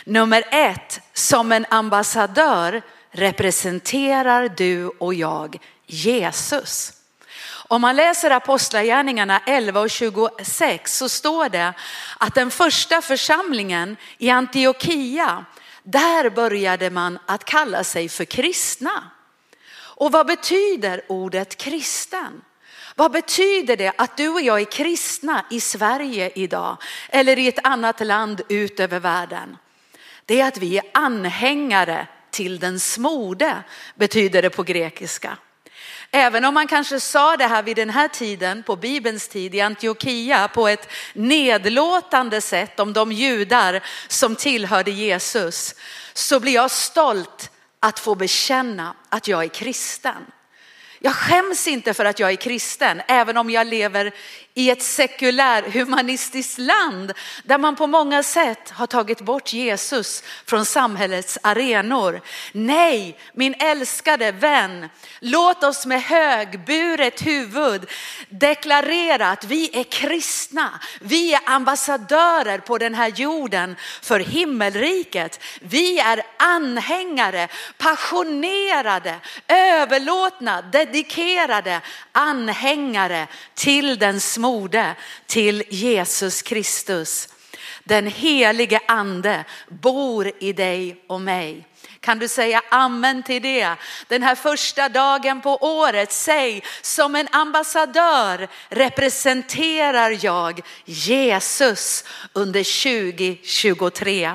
Nummer 0.05 0.43
ett, 0.51 1.01
som 1.13 1.51
en 1.51 1.65
ambassadör 1.69 2.81
representerar 3.11 4.49
du 4.57 4.87
och 4.87 5.13
jag 5.13 5.57
Jesus. 5.85 6.93
Om 7.67 7.81
man 7.81 7.95
läser 7.95 8.31
Apostlagärningarna 8.31 9.41
11 9.45 9.79
och 9.79 9.89
26 9.89 10.97
så 10.97 11.09
står 11.09 11.49
det 11.49 11.73
att 12.17 12.35
den 12.35 12.51
första 12.51 13.01
församlingen 13.01 13.97
i 14.17 14.29
Antiochia, 14.29 15.45
där 15.83 16.29
började 16.29 16.89
man 16.89 17.19
att 17.25 17.45
kalla 17.45 17.83
sig 17.83 18.09
för 18.09 18.25
kristna. 18.25 19.11
Och 19.77 20.11
vad 20.11 20.27
betyder 20.27 21.01
ordet 21.07 21.57
kristen? 21.57 22.41
Vad 22.95 23.11
betyder 23.11 23.77
det 23.77 23.93
att 23.97 24.17
du 24.17 24.29
och 24.29 24.41
jag 24.41 24.61
är 24.61 24.71
kristna 24.71 25.45
i 25.51 25.59
Sverige 25.61 26.31
idag 26.35 26.77
eller 27.09 27.39
i 27.39 27.47
ett 27.47 27.67
annat 27.67 28.05
land 28.05 28.41
ut 28.49 28.79
över 28.79 28.99
världen? 28.99 29.57
Det 30.25 30.41
är 30.41 30.47
att 30.47 30.57
vi 30.57 30.77
är 30.77 30.83
anhängare 30.93 32.07
till 32.31 32.59
den 32.59 32.79
smorde, 32.79 33.63
betyder 33.95 34.41
det 34.41 34.49
på 34.49 34.63
grekiska. 34.63 35.37
Även 36.11 36.45
om 36.45 36.53
man 36.53 36.67
kanske 36.67 36.99
sa 36.99 37.37
det 37.37 37.47
här 37.47 37.63
vid 37.63 37.75
den 37.75 37.89
här 37.89 38.07
tiden, 38.07 38.63
på 38.63 38.75
Bibelns 38.75 39.27
tid 39.27 39.55
i 39.55 39.61
Antiochia, 39.61 40.47
på 40.47 40.67
ett 40.67 40.91
nedlåtande 41.13 42.41
sätt 42.41 42.79
om 42.79 42.93
de 42.93 43.11
judar 43.11 43.83
som 44.07 44.35
tillhörde 44.35 44.91
Jesus, 44.91 45.75
så 46.13 46.39
blir 46.39 46.53
jag 46.53 46.71
stolt 46.71 47.51
att 47.79 47.99
få 47.99 48.15
bekänna 48.15 48.95
att 49.09 49.27
jag 49.27 49.43
är 49.43 49.47
kristen. 49.47 50.25
Jag 50.99 51.15
skäms 51.15 51.67
inte 51.67 51.93
för 51.93 52.05
att 52.05 52.19
jag 52.19 52.31
är 52.31 52.35
kristen, 52.35 53.01
även 53.07 53.37
om 53.37 53.49
jag 53.49 53.67
lever 53.67 54.13
i 54.57 54.69
ett 54.69 54.81
sekulär 54.81 55.61
humanistiskt 55.61 56.57
land 56.57 57.13
där 57.43 57.57
man 57.57 57.75
på 57.75 57.87
många 57.87 58.23
sätt 58.23 58.69
har 58.69 58.87
tagit 58.87 59.21
bort 59.21 59.53
Jesus 59.53 60.23
från 60.45 60.65
samhällets 60.65 61.37
arenor. 61.41 62.21
Nej, 62.51 63.19
min 63.33 63.55
älskade 63.59 64.31
vän, 64.31 64.89
låt 65.19 65.63
oss 65.63 65.85
med 65.85 66.01
högburet 66.01 67.25
huvud 67.25 67.89
deklarera 68.29 69.31
att 69.31 69.43
vi 69.43 69.79
är 69.79 69.83
kristna. 69.83 70.79
Vi 71.01 71.33
är 71.33 71.41
ambassadörer 71.45 72.57
på 72.57 72.77
den 72.77 72.95
här 72.95 73.11
jorden 73.15 73.75
för 74.01 74.19
himmelriket. 74.19 75.39
Vi 75.61 75.99
är 75.99 76.21
anhängare, 76.37 77.47
passionerade, 77.77 79.15
överlåtna, 79.47 80.61
dedikerade 80.61 81.81
anhängare 82.11 83.27
till 83.53 83.99
den 83.99 84.21
små 84.21 84.44
mode 84.45 84.95
till 85.25 85.63
Jesus 85.69 86.41
Kristus. 86.41 87.29
Den 87.83 88.07
helige 88.07 88.79
ande 88.87 89.45
bor 89.67 90.31
i 90.39 90.53
dig 90.53 91.03
och 91.07 91.21
mig. 91.21 91.67
Kan 91.99 92.19
du 92.19 92.27
säga 92.27 92.61
amen 92.71 93.23
till 93.23 93.41
det? 93.41 93.75
Den 94.07 94.23
här 94.23 94.35
första 94.35 94.89
dagen 94.89 95.41
på 95.41 95.57
året, 95.57 96.11
säg 96.11 96.63
som 96.81 97.15
en 97.15 97.27
ambassadör 97.31 98.47
representerar 98.69 100.17
jag 100.25 100.61
Jesus 100.85 102.03
under 102.33 102.63
2023. 102.83 104.31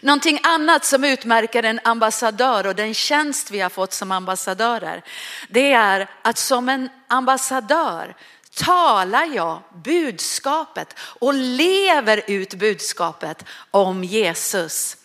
Någonting 0.00 0.40
annat 0.42 0.84
som 0.84 1.04
utmärker 1.04 1.62
en 1.62 1.80
ambassadör 1.84 2.66
och 2.66 2.74
den 2.74 2.94
tjänst 2.94 3.50
vi 3.50 3.60
har 3.60 3.70
fått 3.70 3.92
som 3.92 4.12
ambassadörer, 4.12 5.02
det 5.48 5.72
är 5.72 6.08
att 6.22 6.38
som 6.38 6.68
en 6.68 6.88
ambassadör 7.08 8.14
talar 8.54 9.26
jag 9.26 9.62
budskapet 9.84 10.98
och 10.98 11.34
lever 11.34 12.22
ut 12.26 12.54
budskapet 12.54 13.44
om 13.70 14.04
Jesus. 14.04 14.96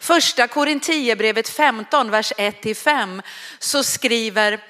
Första 0.00 0.48
Korintierbrevet 0.48 1.48
15, 1.48 2.10
vers 2.10 2.32
1-5 2.32 3.22
så 3.58 3.82
skriver 3.82 4.60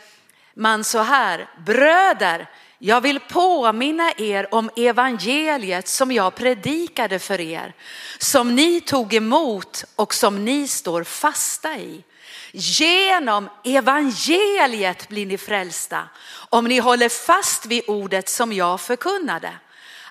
man 0.55 0.85
så 0.85 0.99
här, 0.99 1.51
bröder, 1.67 2.51
jag 2.85 3.01
vill 3.01 3.21
påminna 3.21 4.13
er 4.17 4.55
om 4.55 4.71
evangeliet 4.77 5.89
som 5.89 6.13
jag 6.13 6.35
predikade 6.35 7.19
för 7.19 7.41
er, 7.41 7.75
som 8.19 8.55
ni 8.55 8.81
tog 8.81 9.15
emot 9.15 9.85
och 9.97 10.15
som 10.15 10.45
ni 10.45 10.69
står 10.69 11.05
fasta 11.05 11.77
i. 11.77 12.05
Genom 12.53 13.49
evangeliet 13.65 15.09
blir 15.09 15.27
ni 15.27 15.39
frälsta 15.39 16.09
om 16.33 16.65
ni 16.65 16.79
håller 16.79 17.09
fast 17.09 17.67
vid 17.67 17.83
ordet 17.87 18.29
som 18.29 18.53
jag 18.53 18.81
förkunnade. 18.81 19.53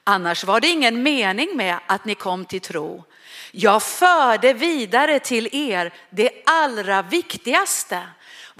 Annars 0.03 0.43
var 0.43 0.59
det 0.59 0.67
ingen 0.67 1.03
mening 1.03 1.57
med 1.57 1.77
att 1.87 2.05
ni 2.05 2.15
kom 2.15 2.45
till 2.45 2.61
tro. 2.61 3.03
Jag 3.51 3.83
förde 3.83 4.53
vidare 4.53 5.19
till 5.19 5.49
er 5.51 5.93
det 6.09 6.31
allra 6.45 7.01
viktigaste 7.01 8.01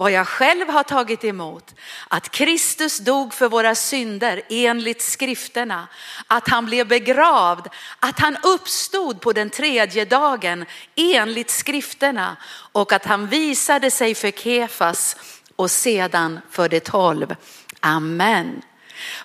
vad 0.02 0.12
jag 0.12 0.28
själv 0.28 0.68
har 0.68 0.82
tagit 0.82 1.24
emot. 1.24 1.74
Att 2.08 2.28
Kristus 2.28 2.98
dog 2.98 3.34
för 3.34 3.48
våra 3.48 3.74
synder 3.74 4.42
enligt 4.48 5.02
skrifterna. 5.02 5.88
Att 6.26 6.48
han 6.48 6.66
blev 6.66 6.88
begravd. 6.88 7.68
Att 8.00 8.18
han 8.18 8.36
uppstod 8.42 9.20
på 9.20 9.32
den 9.32 9.50
tredje 9.50 10.04
dagen 10.04 10.66
enligt 10.96 11.50
skrifterna. 11.50 12.36
Och 12.72 12.92
att 12.92 13.04
han 13.04 13.26
visade 13.26 13.90
sig 13.90 14.14
för 14.14 14.30
Kefas 14.30 15.16
och 15.56 15.70
sedan 15.70 16.40
för 16.50 16.68
de 16.68 16.80
tolv. 16.80 17.36
Amen. 17.80 18.62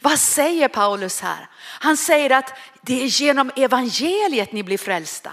Vad 0.02 0.20
säger 0.20 0.68
Paulus 0.68 1.22
här? 1.22 1.50
Han 1.58 1.98
säger 1.98 2.32
att 2.32 2.54
det 2.82 3.04
är 3.04 3.22
genom 3.22 3.52
evangeliet 3.56 4.52
ni 4.52 4.64
blir 4.64 4.78
frälsta. 4.78 5.32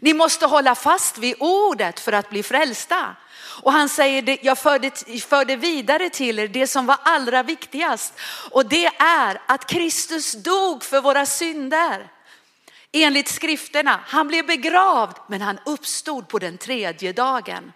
Ni 0.00 0.14
måste 0.14 0.46
hålla 0.46 0.74
fast 0.74 1.18
vid 1.18 1.34
ordet 1.38 2.00
för 2.00 2.12
att 2.12 2.30
bli 2.30 2.42
frälsta. 2.42 3.16
Och 3.62 3.72
han 3.72 3.88
säger, 3.88 4.38
jag 4.42 4.58
förde, 4.58 4.90
förde 5.20 5.56
vidare 5.56 6.10
till 6.10 6.38
er 6.38 6.48
det 6.48 6.66
som 6.66 6.86
var 6.86 6.98
allra 7.02 7.42
viktigast. 7.42 8.14
Och 8.50 8.66
det 8.66 8.86
är 8.86 9.40
att 9.46 9.66
Kristus 9.66 10.32
dog 10.32 10.84
för 10.84 11.00
våra 11.00 11.26
synder. 11.26 12.10
Enligt 12.92 13.28
skrifterna, 13.28 14.00
han 14.06 14.28
blev 14.28 14.46
begravd 14.46 15.16
men 15.28 15.42
han 15.42 15.58
uppstod 15.66 16.28
på 16.28 16.38
den 16.38 16.58
tredje 16.58 17.12
dagen. 17.12 17.72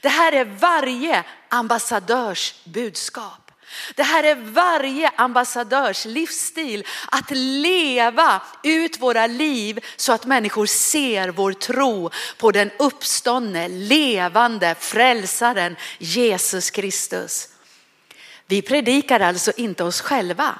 Det 0.00 0.08
här 0.08 0.32
är 0.32 0.44
varje 0.44 1.24
ambassadörs 1.48 2.54
budskap. 2.64 3.49
Det 3.94 4.02
här 4.02 4.24
är 4.24 4.34
varje 4.34 5.10
ambassadörs 5.16 6.04
livsstil, 6.04 6.86
att 7.10 7.30
leva 7.30 8.42
ut 8.62 9.00
våra 9.00 9.26
liv 9.26 9.84
så 9.96 10.12
att 10.12 10.26
människor 10.26 10.66
ser 10.66 11.28
vår 11.28 11.52
tro 11.52 12.10
på 12.38 12.50
den 12.50 12.70
uppståndne, 12.78 13.68
levande 13.68 14.74
frälsaren 14.78 15.76
Jesus 15.98 16.70
Kristus. 16.70 17.48
Vi 18.46 18.62
predikar 18.62 19.20
alltså 19.20 19.52
inte 19.56 19.84
oss 19.84 20.00
själva. 20.00 20.58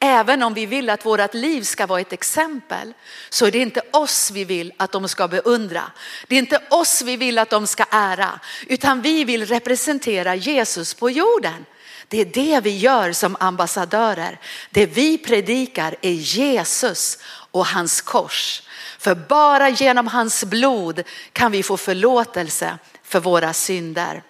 Även 0.00 0.42
om 0.42 0.54
vi 0.54 0.66
vill 0.66 0.90
att 0.90 1.06
vårt 1.06 1.34
liv 1.34 1.62
ska 1.62 1.86
vara 1.86 2.00
ett 2.00 2.12
exempel 2.12 2.92
så 3.30 3.46
är 3.46 3.50
det 3.50 3.58
inte 3.58 3.82
oss 3.92 4.30
vi 4.30 4.44
vill 4.44 4.72
att 4.76 4.92
de 4.92 5.08
ska 5.08 5.28
beundra. 5.28 5.82
Det 6.28 6.34
är 6.34 6.38
inte 6.38 6.62
oss 6.70 7.02
vi 7.02 7.16
vill 7.16 7.38
att 7.38 7.50
de 7.50 7.66
ska 7.66 7.84
ära, 7.90 8.40
utan 8.66 9.02
vi 9.02 9.24
vill 9.24 9.46
representera 9.46 10.34
Jesus 10.34 10.94
på 10.94 11.10
jorden. 11.10 11.64
Det 12.08 12.20
är 12.20 12.24
det 12.24 12.60
vi 12.60 12.76
gör 12.78 13.12
som 13.12 13.36
ambassadörer. 13.40 14.38
Det 14.70 14.86
vi 14.86 15.18
predikar 15.18 15.96
är 16.00 16.10
Jesus 16.10 17.18
och 17.50 17.66
hans 17.66 18.00
kors. 18.00 18.62
För 18.98 19.14
bara 19.14 19.68
genom 19.68 20.06
hans 20.06 20.44
blod 20.44 21.02
kan 21.32 21.52
vi 21.52 21.62
få 21.62 21.76
förlåtelse 21.76 22.78
för 23.02 23.20
våra 23.20 23.52
synder. 23.52 24.22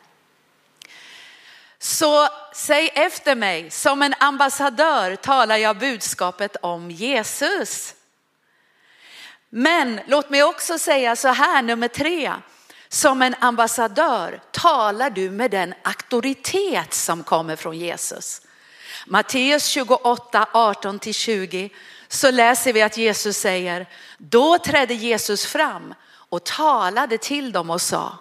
Så 1.79 2.29
säg 2.55 2.89
efter 2.95 3.35
mig, 3.35 3.71
som 3.71 4.03
en 4.03 4.15
ambassadör 4.19 5.17
talar 5.17 5.57
jag 5.57 5.79
budskapet 5.79 6.57
om 6.63 6.91
Jesus. 6.91 7.95
Men 9.51 10.01
låt 10.07 10.31
mig 10.31 10.43
också 10.43 10.79
säga 10.79 11.17
så 11.17 11.29
här, 11.29 11.63
nummer 11.63 11.89
tre. 11.89 12.33
Som 12.95 13.23
en 13.23 13.35
ambassadör 13.41 14.41
talar 14.51 15.11
du 15.11 15.31
med 15.31 15.51
den 15.51 15.75
auktoritet 15.83 16.95
som 16.95 17.23
kommer 17.23 17.57
från 17.57 17.79
Jesus. 17.79 18.41
Matteus 19.07 19.67
28, 19.67 20.47
18-20 20.53 21.71
så 22.09 22.31
läser 22.31 22.73
vi 22.73 22.83
att 22.83 22.97
Jesus 22.97 23.37
säger, 23.37 23.89
då 24.19 24.59
trädde 24.59 24.95
Jesus 24.95 25.47
fram 25.47 25.95
och 26.07 26.45
talade 26.45 27.19
till 27.19 27.53
dem 27.53 27.71
och 27.71 27.81
sa, 27.81 28.19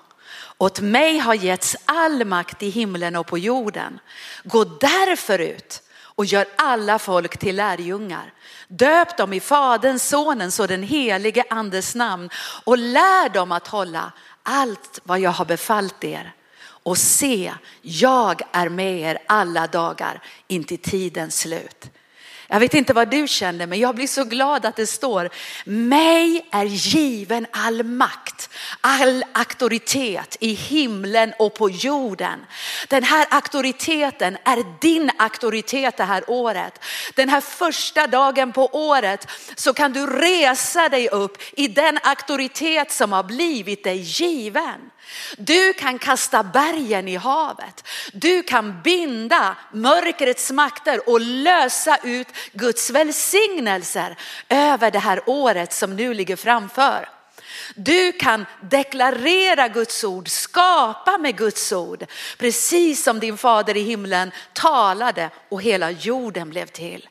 åt 0.57 0.79
mig 0.79 1.17
har 1.17 1.33
getts 1.33 1.75
all 1.85 2.25
makt 2.25 2.63
i 2.63 2.69
himlen 2.69 3.15
och 3.15 3.27
på 3.27 3.37
jorden. 3.37 3.99
Gå 4.43 4.63
därför 4.63 5.39
ut 5.39 5.81
och 6.15 6.25
gör 6.25 6.45
alla 6.55 6.99
folk 6.99 7.37
till 7.37 7.55
lärjungar. 7.55 8.33
Döp 8.67 9.17
dem 9.17 9.33
i 9.33 9.39
Faderns, 9.39 10.09
Sonens 10.09 10.59
och 10.59 10.67
den 10.67 10.83
helige 10.83 11.43
Andes 11.49 11.95
namn 11.95 12.29
och 12.63 12.77
lär 12.77 13.29
dem 13.29 13.51
att 13.51 13.67
hålla 13.67 14.11
allt 14.43 14.99
vad 15.03 15.19
jag 15.19 15.31
har 15.31 15.45
befallt 15.45 16.03
er. 16.03 16.33
Och 16.65 16.97
se, 16.97 17.53
jag 17.81 18.41
är 18.51 18.69
med 18.69 18.99
er 18.99 19.17
alla 19.27 19.67
dagar 19.67 20.23
in 20.47 20.63
till 20.63 20.77
tidens 20.77 21.39
slut. 21.39 21.89
Jag 22.53 22.59
vet 22.59 22.73
inte 22.73 22.93
vad 22.93 23.09
du 23.09 23.27
känner 23.27 23.67
men 23.67 23.79
jag 23.79 23.95
blir 23.95 24.07
så 24.07 24.23
glad 24.23 24.65
att 24.65 24.75
det 24.75 24.87
står 24.87 25.29
mig 25.65 26.47
är 26.51 26.65
given 26.65 27.47
all 27.51 27.83
makt, 27.83 28.49
all 28.81 29.23
auktoritet 29.33 30.37
i 30.39 30.53
himlen 30.53 31.33
och 31.39 31.53
på 31.55 31.69
jorden. 31.69 32.45
Den 32.87 33.03
här 33.03 33.27
auktoriteten 33.29 34.37
är 34.43 34.79
din 34.81 35.11
auktoritet 35.17 35.97
det 35.97 36.03
här 36.03 36.23
året. 36.27 36.83
Den 37.15 37.29
här 37.29 37.41
första 37.41 38.07
dagen 38.07 38.51
på 38.51 38.65
året 38.65 39.27
så 39.55 39.73
kan 39.73 39.93
du 39.93 40.07
resa 40.07 40.89
dig 40.89 41.09
upp 41.09 41.37
i 41.51 41.67
den 41.67 41.99
auktoritet 42.03 42.91
som 42.91 43.11
har 43.11 43.23
blivit 43.23 43.83
dig 43.83 43.97
given. 43.97 44.89
Du 45.37 45.73
kan 45.73 45.99
kasta 45.99 46.43
bergen 46.43 47.07
i 47.07 47.15
havet. 47.15 47.87
Du 48.13 48.43
kan 48.43 48.81
binda 48.81 49.55
mörkrets 49.71 50.51
makter 50.51 51.09
och 51.09 51.21
lösa 51.21 51.97
ut 52.03 52.27
Guds 52.53 52.89
välsignelser 52.89 54.17
över 54.49 54.91
det 54.91 54.99
här 54.99 55.21
året 55.25 55.73
som 55.73 55.95
nu 55.95 56.13
ligger 56.13 56.35
framför. 56.35 57.09
Du 57.75 58.11
kan 58.11 58.45
deklarera 58.61 59.67
Guds 59.67 60.03
ord, 60.03 60.29
skapa 60.29 61.17
med 61.17 61.37
Guds 61.37 61.71
ord, 61.71 62.05
precis 62.37 63.03
som 63.03 63.19
din 63.19 63.37
fader 63.37 63.77
i 63.77 63.81
himlen 63.81 64.31
talade 64.53 65.29
och 65.49 65.61
hela 65.61 65.91
jorden 65.91 66.49
blev 66.49 66.65
till. 66.65 67.09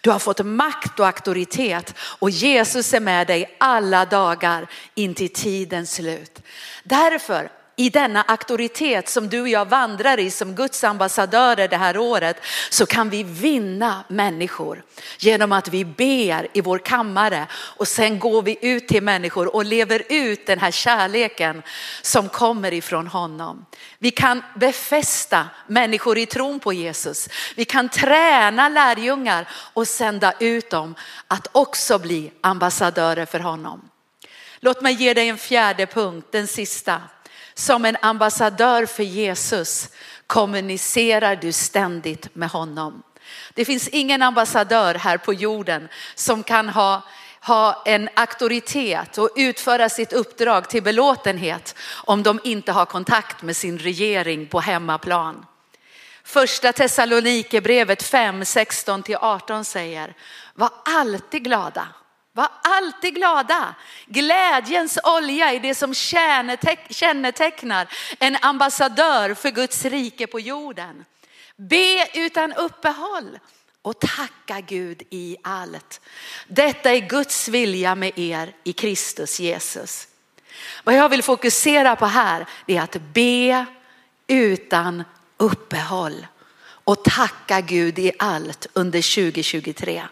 Du 0.00 0.10
har 0.10 0.18
fått 0.18 0.46
makt 0.46 1.00
och 1.00 1.06
auktoritet 1.06 1.94
och 1.98 2.30
Jesus 2.30 2.94
är 2.94 3.00
med 3.00 3.26
dig 3.26 3.56
alla 3.60 4.04
dagar 4.04 4.66
in 4.94 5.14
till 5.14 5.32
tidens 5.32 5.94
slut. 5.94 6.42
Därför 6.84 7.50
i 7.76 7.90
denna 7.90 8.22
auktoritet 8.22 9.08
som 9.08 9.28
du 9.28 9.40
och 9.40 9.48
jag 9.48 9.68
vandrar 9.68 10.20
i 10.20 10.30
som 10.30 10.54
Guds 10.54 10.84
ambassadörer 10.84 11.68
det 11.68 11.76
här 11.76 11.98
året 11.98 12.36
så 12.70 12.86
kan 12.86 13.10
vi 13.10 13.22
vinna 13.22 14.04
människor 14.08 14.82
genom 15.18 15.52
att 15.52 15.68
vi 15.68 15.84
ber 15.84 16.48
i 16.52 16.60
vår 16.60 16.78
kammare 16.78 17.46
och 17.52 17.88
sen 17.88 18.18
går 18.18 18.42
vi 18.42 18.58
ut 18.60 18.88
till 18.88 19.02
människor 19.02 19.54
och 19.54 19.64
lever 19.64 20.02
ut 20.08 20.46
den 20.46 20.58
här 20.58 20.70
kärleken 20.70 21.62
som 22.02 22.28
kommer 22.28 22.72
ifrån 22.72 23.06
honom. 23.06 23.66
Vi 23.98 24.10
kan 24.10 24.42
befästa 24.56 25.46
människor 25.66 26.18
i 26.18 26.26
tron 26.26 26.60
på 26.60 26.72
Jesus. 26.72 27.28
Vi 27.56 27.64
kan 27.64 27.88
träna 27.88 28.68
lärjungar 28.68 29.48
och 29.52 29.88
sända 29.88 30.32
ut 30.40 30.70
dem 30.70 30.94
att 31.28 31.48
också 31.52 31.98
bli 31.98 32.32
ambassadörer 32.40 33.26
för 33.26 33.40
honom. 33.40 33.88
Låt 34.60 34.82
mig 34.82 34.94
ge 34.94 35.14
dig 35.14 35.28
en 35.28 35.38
fjärde 35.38 35.86
punkt, 35.86 36.28
den 36.30 36.46
sista. 36.46 37.02
Som 37.54 37.84
en 37.84 37.96
ambassadör 38.02 38.86
för 38.86 39.02
Jesus 39.02 39.88
kommunicerar 40.26 41.36
du 41.36 41.52
ständigt 41.52 42.34
med 42.34 42.48
honom. 42.48 43.02
Det 43.54 43.64
finns 43.64 43.88
ingen 43.88 44.22
ambassadör 44.22 44.94
här 44.94 45.18
på 45.18 45.34
jorden 45.34 45.88
som 46.14 46.42
kan 46.42 46.68
ha 46.68 47.02
ha 47.44 47.82
en 47.84 48.08
auktoritet 48.14 49.18
och 49.18 49.30
utföra 49.36 49.88
sitt 49.88 50.12
uppdrag 50.12 50.68
till 50.68 50.82
belåtenhet 50.82 51.74
om 51.92 52.22
de 52.22 52.40
inte 52.44 52.72
har 52.72 52.86
kontakt 52.86 53.42
med 53.42 53.56
sin 53.56 53.78
regering 53.78 54.46
på 54.46 54.60
hemmaplan. 54.60 55.46
Första 56.24 56.72
Thessalonikerbrevet 56.72 58.02
5, 58.02 58.44
16 58.44 59.02
18 59.20 59.64
säger, 59.64 60.14
var 60.54 60.70
alltid 60.84 61.44
glada. 61.44 61.88
Var 62.32 62.48
alltid 62.62 63.14
glada. 63.14 63.74
Glädjens 64.06 64.98
olja 65.04 65.52
är 65.52 65.60
det 65.60 65.74
som 65.74 65.94
kännetecknar 66.90 67.88
en 68.18 68.36
ambassadör 68.42 69.34
för 69.34 69.50
Guds 69.50 69.84
rike 69.84 70.26
på 70.26 70.40
jorden. 70.40 71.04
Be 71.56 72.08
utan 72.14 72.52
uppehåll 72.52 73.38
och 73.82 73.98
tacka 73.98 74.60
Gud 74.60 75.02
i 75.10 75.36
allt. 75.42 76.00
Detta 76.48 76.90
är 76.90 77.08
Guds 77.08 77.48
vilja 77.48 77.94
med 77.94 78.18
er 78.18 78.54
i 78.64 78.72
Kristus 78.72 79.40
Jesus. 79.40 80.08
Vad 80.84 80.94
jag 80.94 81.08
vill 81.08 81.22
fokusera 81.22 81.96
på 81.96 82.06
här 82.06 82.46
är 82.66 82.80
att 82.80 82.96
be 82.96 83.66
utan 84.26 85.04
uppehåll 85.36 86.26
och 86.84 87.04
tacka 87.04 87.60
Gud 87.60 87.98
i 87.98 88.12
allt 88.18 88.66
under 88.72 89.14
2023. 89.14 90.02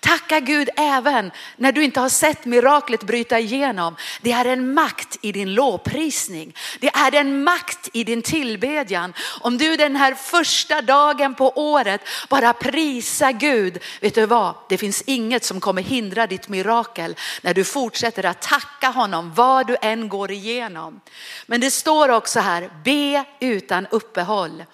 Tacka 0.00 0.40
Gud 0.40 0.68
även 0.76 1.30
när 1.56 1.72
du 1.72 1.84
inte 1.84 2.00
har 2.00 2.08
sett 2.08 2.44
miraklet 2.44 3.02
bryta 3.02 3.38
igenom. 3.38 3.96
Det 4.20 4.32
är 4.32 4.44
en 4.44 4.74
makt 4.74 5.18
i 5.20 5.32
din 5.32 5.54
lovprisning. 5.54 6.56
Det 6.80 6.88
är 6.88 7.14
en 7.14 7.44
makt 7.44 7.88
i 7.92 8.04
din 8.04 8.22
tillbedjan. 8.22 9.14
Om 9.40 9.58
du 9.58 9.76
den 9.76 9.96
här 9.96 10.14
första 10.14 10.82
dagen 10.82 11.34
på 11.34 11.52
året 11.58 12.00
bara 12.28 12.52
prisar 12.52 13.32
Gud, 13.32 13.78
vet 14.00 14.14
du 14.14 14.26
vad? 14.26 14.54
Det 14.68 14.78
finns 14.78 15.02
inget 15.06 15.44
som 15.44 15.60
kommer 15.60 15.82
hindra 15.82 16.26
ditt 16.26 16.48
mirakel 16.48 17.16
när 17.42 17.54
du 17.54 17.64
fortsätter 17.64 18.24
att 18.26 18.42
tacka 18.42 18.88
honom 18.88 19.34
vad 19.34 19.66
du 19.66 19.76
än 19.82 20.08
går 20.08 20.30
igenom. 20.30 21.00
Men 21.46 21.60
det 21.60 21.70
står 21.70 22.08
också 22.08 22.40
här, 22.40 22.70
be 22.84 23.24
utan 23.40 23.86
uppehåll. 23.90 24.64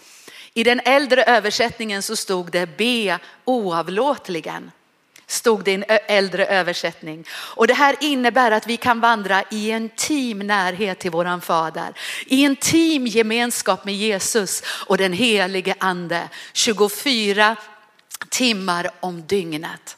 I 0.54 0.64
den 0.64 0.80
äldre 0.84 1.24
översättningen 1.24 2.02
så 2.02 2.16
stod 2.16 2.50
det 2.50 2.76
be 2.76 3.18
oavlåtligen. 3.44 4.70
Stod 5.26 5.64
det 5.64 5.70
i 5.70 5.74
en 5.74 5.84
äldre 5.88 6.46
översättning. 6.46 7.24
Och 7.30 7.66
det 7.66 7.74
här 7.74 7.96
innebär 8.00 8.50
att 8.50 8.66
vi 8.66 8.76
kan 8.76 9.00
vandra 9.00 9.42
i 9.50 9.70
intim 9.70 10.38
närhet 10.38 10.98
till 10.98 11.10
våran 11.10 11.40
fader. 11.40 11.92
I 12.26 12.42
intim 12.42 13.06
gemenskap 13.06 13.84
med 13.84 13.94
Jesus 13.94 14.62
och 14.86 14.98
den 14.98 15.12
helige 15.12 15.74
ande. 15.78 16.28
24 16.52 17.56
timmar 18.28 18.90
om 19.00 19.26
dygnet. 19.26 19.96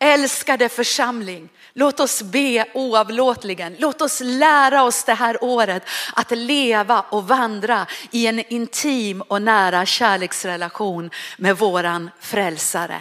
Älskade 0.00 0.68
församling, 0.68 1.48
låt 1.74 2.00
oss 2.00 2.22
be 2.22 2.64
oavlåtligen. 2.74 3.76
Låt 3.78 4.02
oss 4.02 4.20
lära 4.24 4.82
oss 4.82 5.04
det 5.04 5.14
här 5.14 5.44
året 5.44 5.82
att 6.14 6.30
leva 6.30 7.00
och 7.00 7.28
vandra 7.28 7.86
i 8.10 8.26
en 8.26 8.52
intim 8.52 9.22
och 9.22 9.42
nära 9.42 9.86
kärleksrelation 9.86 11.10
med 11.36 11.58
våran 11.58 12.10
frälsare. 12.20 13.00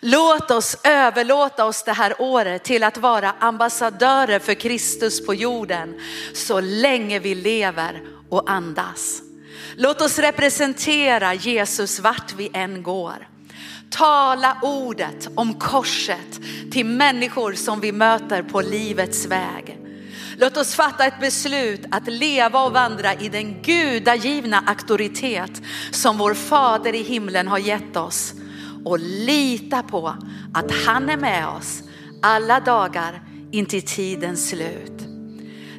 Låt 0.00 0.50
oss 0.50 0.76
överlåta 0.84 1.64
oss 1.64 1.82
det 1.82 1.92
här 1.92 2.14
året 2.18 2.64
till 2.64 2.84
att 2.84 2.96
vara 2.96 3.34
ambassadörer 3.38 4.38
för 4.38 4.54
Kristus 4.54 5.26
på 5.26 5.34
jorden 5.34 6.00
så 6.34 6.60
länge 6.60 7.18
vi 7.18 7.34
lever 7.34 8.02
och 8.30 8.50
andas. 8.50 9.22
Låt 9.76 10.00
oss 10.00 10.18
representera 10.18 11.34
Jesus 11.34 12.00
vart 12.00 12.32
vi 12.32 12.50
än 12.52 12.82
går. 12.82 13.33
Tala 13.90 14.56
ordet 14.62 15.28
om 15.34 15.54
korset 15.54 16.40
till 16.72 16.86
människor 16.86 17.52
som 17.52 17.80
vi 17.80 17.92
möter 17.92 18.42
på 18.42 18.60
livets 18.60 19.26
väg. 19.26 19.78
Låt 20.36 20.56
oss 20.56 20.74
fatta 20.74 21.06
ett 21.06 21.20
beslut 21.20 21.80
att 21.90 22.08
leva 22.08 22.64
och 22.64 22.72
vandra 22.72 23.14
i 23.14 23.28
den 23.28 23.62
gudagivna 23.62 24.64
auktoritet 24.66 25.62
som 25.90 26.18
vår 26.18 26.34
fader 26.34 26.94
i 26.94 27.02
himlen 27.02 27.48
har 27.48 27.58
gett 27.58 27.96
oss 27.96 28.34
och 28.84 28.98
lita 28.98 29.82
på 29.82 30.16
att 30.54 30.70
han 30.86 31.10
är 31.10 31.16
med 31.16 31.48
oss 31.48 31.82
alla 32.22 32.60
dagar 32.60 33.22
in 33.50 33.66
till 33.66 33.82
tidens 33.82 34.48
slut. 34.48 34.92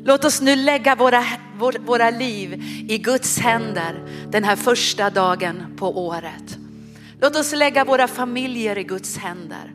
Låt 0.04 0.26
oss 0.26 0.42
nu 0.42 0.56
lägga 0.56 0.96
våra, 0.96 1.24
våra 1.86 2.10
liv 2.10 2.54
i 2.90 2.98
Guds 2.98 3.40
händer 3.40 4.04
den 4.32 4.44
här 4.44 4.56
första 4.56 5.10
dagen 5.10 5.76
på 5.78 6.06
året. 6.08 6.58
Låt 7.22 7.36
oss 7.36 7.54
lägga 7.54 7.86
våra 7.86 8.08
familjer 8.08 8.78
i 8.78 8.84
Guds 8.84 9.18
händer. 9.18 9.74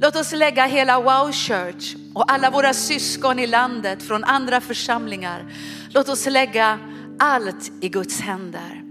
Låt 0.00 0.16
oss 0.16 0.32
lägga 0.32 0.66
hela 0.66 1.00
Wow 1.00 1.32
Church 1.32 1.96
och 2.14 2.32
alla 2.32 2.50
våra 2.50 2.74
syskon 2.74 3.38
i 3.38 3.46
landet 3.46 4.02
från 4.02 4.24
andra 4.24 4.60
församlingar. 4.60 5.44
Låt 5.90 6.08
oss 6.08 6.26
lägga 6.26 6.78
allt 7.18 7.72
i 7.80 7.88
Guds 7.88 8.20
händer. 8.20 8.82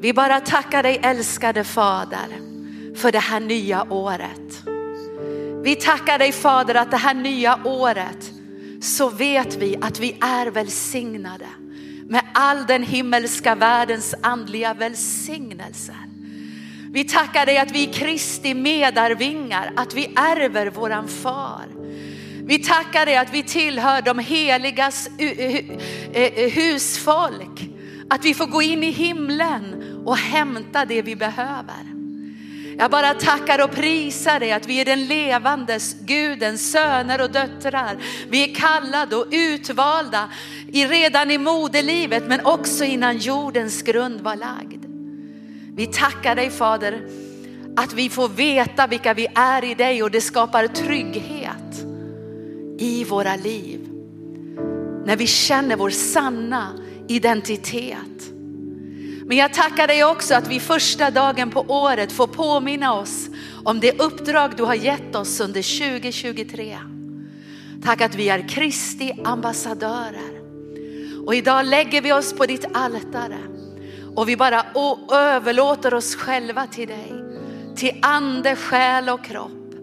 Vi 0.00 0.12
bara 0.12 0.40
tackar 0.40 0.82
dig 0.82 1.00
älskade 1.02 1.64
Fader 1.64 2.28
för 2.96 3.12
det 3.12 3.18
här 3.18 3.40
nya 3.40 3.92
året. 3.92 4.62
Vi 5.62 5.74
tackar 5.74 6.18
dig 6.18 6.32
Fader 6.32 6.74
att 6.74 6.90
det 6.90 6.96
här 6.96 7.14
nya 7.14 7.60
året 7.64 8.32
så 8.80 9.08
vet 9.08 9.56
vi 9.56 9.76
att 9.80 10.00
vi 10.00 10.16
är 10.20 10.46
välsignade 10.46 11.46
med 12.06 12.22
all 12.34 12.66
den 12.66 12.82
himmelska 12.82 13.54
världens 13.54 14.14
andliga 14.22 14.74
välsignelser. 14.74 16.07
Vi 16.92 17.04
tackar 17.04 17.46
dig 17.46 17.58
att 17.58 17.70
vi 17.70 17.88
är 17.88 17.92
Kristi 17.92 18.54
medarvingar, 18.54 19.72
att 19.76 19.94
vi 19.94 20.04
ärver 20.16 20.66
våran 20.66 21.08
far. 21.08 21.66
Vi 22.44 22.58
tackar 22.58 23.06
dig 23.06 23.16
att 23.16 23.34
vi 23.34 23.42
tillhör 23.42 24.02
de 24.02 24.18
heligas 24.18 25.10
eh, 25.18 25.56
eh, 26.12 26.50
husfolk. 26.50 27.70
Att 28.10 28.24
vi 28.24 28.34
får 28.34 28.46
gå 28.46 28.62
in 28.62 28.84
i 28.84 28.90
himlen 28.90 29.84
och 30.04 30.16
hämta 30.16 30.84
det 30.84 31.02
vi 31.02 31.16
behöver. 31.16 31.98
Jag 32.78 32.90
bara 32.90 33.14
tackar 33.14 33.64
och 33.64 33.70
prisar 33.70 34.40
dig 34.40 34.52
att 34.52 34.66
vi 34.66 34.80
är 34.80 34.84
den 34.84 35.06
levandes 35.06 35.96
Gudens 36.00 36.72
söner 36.72 37.20
och 37.20 37.30
döttrar. 37.30 37.96
Vi 38.28 38.50
är 38.50 38.54
kallade 38.54 39.16
och 39.16 39.26
utvalda 39.30 40.28
redan 40.72 41.30
i 41.30 41.38
moderlivet 41.38 42.24
men 42.28 42.46
också 42.46 42.84
innan 42.84 43.18
jordens 43.18 43.82
grund 43.82 44.20
var 44.20 44.36
lagd. 44.36 44.87
Vi 45.78 45.86
tackar 45.86 46.34
dig 46.34 46.50
Fader 46.50 47.08
att 47.76 47.92
vi 47.92 48.08
får 48.08 48.28
veta 48.28 48.86
vilka 48.86 49.14
vi 49.14 49.26
är 49.34 49.64
i 49.64 49.74
dig 49.74 50.02
och 50.02 50.10
det 50.10 50.20
skapar 50.20 50.66
trygghet 50.66 51.84
i 52.78 53.04
våra 53.04 53.36
liv. 53.36 53.80
När 55.06 55.16
vi 55.16 55.26
känner 55.26 55.76
vår 55.76 55.90
sanna 55.90 56.72
identitet. 57.08 58.32
Men 59.24 59.36
jag 59.36 59.54
tackar 59.54 59.86
dig 59.86 60.04
också 60.04 60.34
att 60.34 60.48
vi 60.48 60.60
första 60.60 61.10
dagen 61.10 61.50
på 61.50 61.60
året 61.68 62.12
får 62.12 62.26
påminna 62.26 62.94
oss 62.94 63.28
om 63.64 63.80
det 63.80 64.00
uppdrag 64.00 64.56
du 64.56 64.62
har 64.62 64.74
gett 64.74 65.16
oss 65.16 65.40
under 65.40 65.78
2023. 65.78 66.78
Tack 67.84 68.00
att 68.00 68.14
vi 68.14 68.28
är 68.28 68.48
Kristi 68.48 69.12
ambassadörer. 69.24 70.40
Och 71.26 71.34
idag 71.34 71.66
lägger 71.66 72.02
vi 72.02 72.12
oss 72.12 72.32
på 72.32 72.46
ditt 72.46 72.66
altare 72.72 73.47
och 74.18 74.28
vi 74.28 74.36
bara 74.36 74.64
överlåter 75.12 75.94
oss 75.94 76.16
själva 76.16 76.66
till 76.66 76.88
dig. 76.88 77.12
Till 77.76 77.98
ande, 78.02 78.56
själ 78.56 79.08
och 79.08 79.24
kropp. 79.24 79.74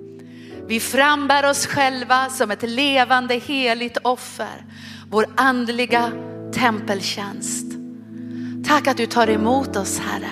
Vi 0.67 0.80
frambär 0.80 1.50
oss 1.50 1.65
själva 1.65 2.30
som 2.30 2.52
ett 2.52 2.69
levande 2.69 3.36
heligt 3.36 3.98
offer. 4.04 4.65
Vår 5.10 5.26
andliga 5.36 6.12
tempeltjänst. 6.54 7.65
Tack 8.67 8.88
att 8.88 8.98
du 8.98 9.06
tar 9.06 9.30
emot 9.30 9.76
oss 9.76 10.00
Herre. 10.00 10.32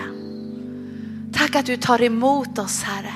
Tack 1.33 1.55
att 1.55 1.65
du 1.65 1.77
tar 1.77 2.01
emot 2.01 2.59
oss 2.59 2.83
Herre. 2.83 3.15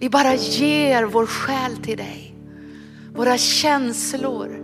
Vi 0.00 0.10
bara 0.10 0.34
ger 0.34 1.04
vår 1.04 1.26
själ 1.26 1.76
till 1.76 1.98
dig. 1.98 2.34
Våra 3.14 3.38
känslor, 3.38 4.60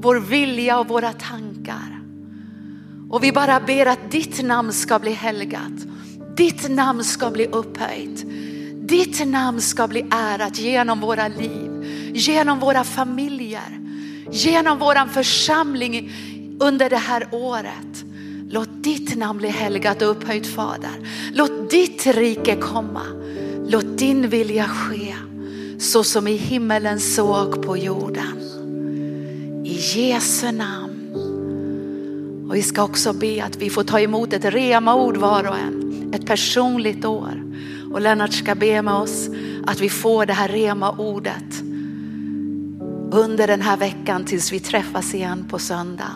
vår 0.00 0.16
vilja 0.16 0.78
och 0.78 0.88
våra 0.88 1.12
tankar. 1.12 1.93
Och 3.14 3.24
vi 3.24 3.32
bara 3.32 3.60
ber 3.60 3.86
att 3.86 4.10
ditt 4.10 4.42
namn 4.42 4.72
ska 4.72 4.98
bli 4.98 5.12
helgat. 5.12 5.72
Ditt 6.36 6.70
namn 6.70 7.04
ska 7.04 7.30
bli 7.30 7.46
upphöjt. 7.46 8.24
Ditt 8.88 9.26
namn 9.26 9.60
ska 9.60 9.88
bli 9.88 10.06
ärat 10.10 10.58
genom 10.58 11.00
våra 11.00 11.28
liv, 11.28 11.84
genom 12.14 12.60
våra 12.60 12.84
familjer, 12.84 13.80
genom 14.30 14.78
våran 14.78 15.08
församling 15.08 16.12
under 16.60 16.90
det 16.90 16.96
här 16.96 17.28
året. 17.32 18.04
Låt 18.50 18.82
ditt 18.84 19.16
namn 19.16 19.38
bli 19.38 19.48
helgat 19.48 20.02
och 20.02 20.10
upphöjt 20.10 20.46
Fader. 20.46 21.08
Låt 21.32 21.70
ditt 21.70 22.06
rike 22.06 22.56
komma. 22.56 23.06
Låt 23.66 23.98
din 23.98 24.28
vilja 24.28 24.68
ske 24.68 25.14
så 25.78 26.04
som 26.04 26.26
i 26.28 26.36
himmelen 26.36 27.00
så 27.00 27.28
och 27.28 27.62
på 27.62 27.76
jorden. 27.76 28.40
I 29.64 29.74
Jesu 29.98 30.52
namn. 30.52 30.83
Och 32.48 32.54
vi 32.54 32.62
ska 32.62 32.82
också 32.82 33.12
be 33.12 33.44
att 33.44 33.56
vi 33.56 33.70
får 33.70 33.84
ta 33.84 34.00
emot 34.00 34.32
ett 34.32 34.44
rema-ord 34.44 35.16
var 35.16 35.48
och 35.48 35.56
en. 35.56 36.10
Ett 36.14 36.26
personligt 36.26 37.04
år. 37.04 37.42
Och 37.92 38.00
Lennart 38.00 38.32
ska 38.32 38.54
be 38.54 38.82
med 38.82 38.94
oss 38.94 39.28
att 39.66 39.80
vi 39.80 39.88
får 39.88 40.26
det 40.26 40.32
här 40.32 40.48
rema-ordet 40.48 41.62
under 43.12 43.46
den 43.46 43.60
här 43.60 43.76
veckan 43.76 44.24
tills 44.24 44.52
vi 44.52 44.60
träffas 44.60 45.14
igen 45.14 45.46
på 45.50 45.58
söndag. 45.58 46.10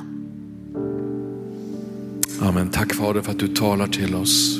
Amen. 2.40 2.70
Tack 2.70 2.94
Fader 2.94 3.20
för 3.20 3.32
att 3.32 3.38
du 3.38 3.48
talar 3.48 3.86
till 3.86 4.14
oss. 4.14 4.58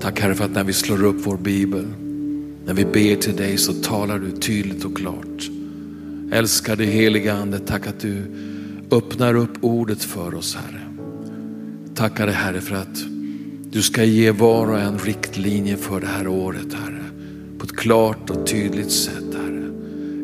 Tack 0.00 0.20
Herre 0.20 0.34
för 0.34 0.44
att 0.44 0.50
när 0.50 0.64
vi 0.64 0.72
slår 0.72 1.04
upp 1.04 1.26
vår 1.26 1.36
bibel, 1.36 1.86
när 2.64 2.74
vi 2.74 2.84
ber 2.84 3.16
till 3.16 3.36
dig 3.36 3.58
så 3.58 3.72
talar 3.72 4.18
du 4.18 4.30
tydligt 4.30 4.84
och 4.84 4.96
klart. 4.96 5.50
Älskade 6.32 6.84
heliga 6.84 7.34
Ande, 7.34 7.58
tack 7.58 7.86
att 7.86 8.00
du 8.00 8.22
öppnar 8.90 9.34
upp 9.34 9.58
ordet 9.60 10.02
för 10.02 10.34
oss 10.34 10.56
Herre. 10.56 10.80
Tackar 11.94 12.26
dig 12.26 12.34
Herre 12.34 12.60
för 12.60 12.76
att 12.76 13.04
du 13.70 13.82
ska 13.82 14.04
ge 14.04 14.30
var 14.30 14.70
och 14.70 14.80
en 14.80 14.98
riktlinje 14.98 15.76
för 15.76 16.00
det 16.00 16.06
här 16.06 16.28
året 16.28 16.74
Herre. 16.74 17.04
På 17.58 17.64
ett 17.64 17.76
klart 17.76 18.30
och 18.30 18.46
tydligt 18.46 18.90
sätt 18.90 19.34
Herre. 19.34 19.72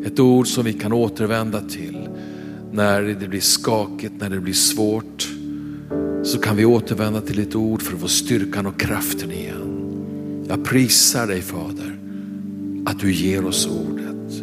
Ett 0.05 0.19
ord 0.19 0.47
som 0.47 0.65
vi 0.65 0.73
kan 0.73 0.93
återvända 0.93 1.61
till 1.61 2.09
när 2.71 3.01
det 3.01 3.27
blir 3.27 3.41
skakigt, 3.41 4.13
när 4.19 4.29
det 4.29 4.39
blir 4.39 4.53
svårt 4.53 5.29
så 6.23 6.39
kan 6.39 6.55
vi 6.55 6.65
återvända 6.65 7.21
till 7.21 7.35
ditt 7.35 7.55
ord 7.55 7.81
för 7.81 7.93
att 7.93 8.01
få 8.01 8.07
styrkan 8.07 8.65
och 8.65 8.79
kraften 8.79 9.31
igen. 9.31 10.45
Jag 10.47 10.65
prisar 10.65 11.27
dig 11.27 11.41
Fader 11.41 11.99
att 12.85 12.99
du 12.99 13.13
ger 13.13 13.45
oss 13.45 13.67
ordet 13.67 14.39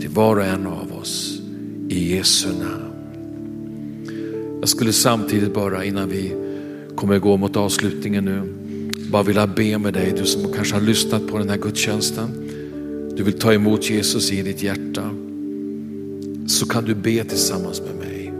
till 0.00 0.10
var 0.10 0.36
och 0.36 0.44
en 0.44 0.66
av 0.66 0.92
oss 0.92 1.40
i 1.88 2.16
Jesu 2.16 2.48
namn. 2.48 2.93
Jag 4.64 4.68
skulle 4.68 4.92
samtidigt 4.92 5.54
bara 5.54 5.84
innan 5.84 6.08
vi 6.08 6.34
kommer 6.96 7.18
gå 7.18 7.36
mot 7.36 7.56
avslutningen 7.56 8.24
nu, 8.24 8.42
bara 9.10 9.22
vilja 9.22 9.46
be 9.46 9.78
med 9.78 9.94
dig, 9.94 10.14
du 10.16 10.26
som 10.26 10.52
kanske 10.52 10.74
har 10.74 10.80
lyssnat 10.80 11.26
på 11.26 11.38
den 11.38 11.48
här 11.48 11.56
gudstjänsten. 11.56 12.28
Du 13.16 13.22
vill 13.22 13.38
ta 13.38 13.52
emot 13.52 13.90
Jesus 13.90 14.32
i 14.32 14.42
ditt 14.42 14.62
hjärta. 14.62 15.10
Så 16.46 16.66
kan 16.66 16.84
du 16.84 16.94
be 16.94 17.24
tillsammans 17.24 17.80
med 17.80 18.08
mig. 18.08 18.32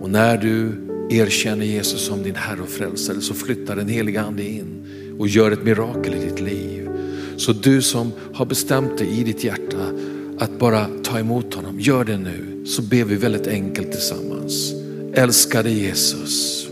Och 0.00 0.10
när 0.10 0.36
du 0.36 0.72
erkänner 1.10 1.64
Jesus 1.64 2.00
som 2.00 2.22
din 2.22 2.34
Herre 2.34 2.60
och 2.62 2.68
Frälsare 2.68 3.20
så 3.20 3.34
flyttar 3.34 3.76
den 3.76 3.88
heliga 3.88 4.22
Ande 4.22 4.48
in 4.48 4.84
och 5.18 5.28
gör 5.28 5.52
ett 5.52 5.64
mirakel 5.64 6.14
i 6.14 6.24
ditt 6.24 6.40
liv. 6.40 6.88
Så 7.36 7.52
du 7.52 7.82
som 7.82 8.12
har 8.34 8.46
bestämt 8.46 8.98
dig 8.98 9.20
i 9.20 9.24
ditt 9.24 9.44
hjärta 9.44 9.90
att 10.38 10.58
bara 10.58 10.86
ta 11.02 11.18
emot 11.18 11.54
honom, 11.54 11.80
gör 11.80 12.04
det 12.04 12.18
nu. 12.18 12.64
Så 12.66 12.82
ber 12.82 13.04
vi 13.04 13.16
väldigt 13.16 13.46
enkelt 13.46 13.92
tillsammans. 13.92 14.79
Älskade 15.14 15.70
Jesus, 15.70 16.68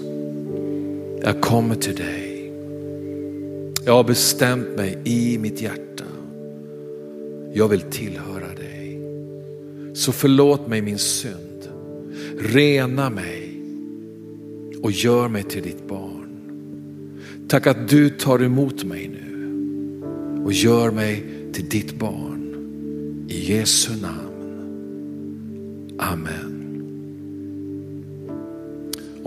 jag 1.23 1.41
kommer 1.41 1.75
till 1.75 1.95
dig. 1.95 2.53
Jag 3.85 3.93
har 3.93 4.05
bestämt 4.05 4.77
mig 4.77 4.99
i 5.05 5.39
mitt 5.39 5.63
hjärta. 5.63 6.05
Jag 7.53 7.69
vill 7.69 7.81
tillhöra 7.81 8.55
dig. 8.57 9.01
Så 9.95 10.13
förlåt 10.13 10.69
mig 10.69 10.83
min 10.83 10.99
synd. 10.99 11.69
Rena 12.39 13.11
mig 13.11 13.63
och 14.83 14.93
gör 14.93 15.29
mig 15.29 15.43
till 15.43 15.63
ditt 15.63 15.89
barn. 15.89 16.29
Tack 17.49 17.67
att 17.67 17.89
du 17.89 18.11
tar 18.11 18.43
emot 18.43 18.85
mig 18.85 19.09
nu 19.09 20.03
och 20.45 20.53
gör 20.53 20.91
mig 20.91 21.25
till 21.53 21.69
ditt 21.69 21.99
barn. 21.99 22.55
I 23.29 23.53
Jesu 23.53 23.93
namn. 24.03 24.29
Amen. 25.99 26.48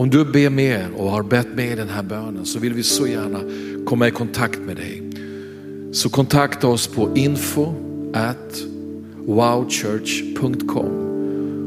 Om 0.02 0.10
du 0.10 0.26
ber 0.26 0.50
med 0.50 0.86
och 0.98 1.12
har 1.12 1.24
bett 1.24 1.48
med 1.56 1.72
i 1.72 1.76
den 1.76 1.90
här 1.90 2.04
bönen 2.04 2.46
så 2.46 2.60
vill 2.60 2.74
vi 2.74 2.84
så 2.84 3.08
gärna 3.08 3.40
komma 3.86 4.08
i 4.08 4.12
kontakt 4.12 4.60
med 4.60 4.76
dig. 4.76 5.04
Så 5.92 6.10
kontakta 6.10 6.68
oss 6.68 6.88
på 6.88 7.18
info 7.18 7.74
at 8.14 8.64
wowchurch.com 9.28 10.92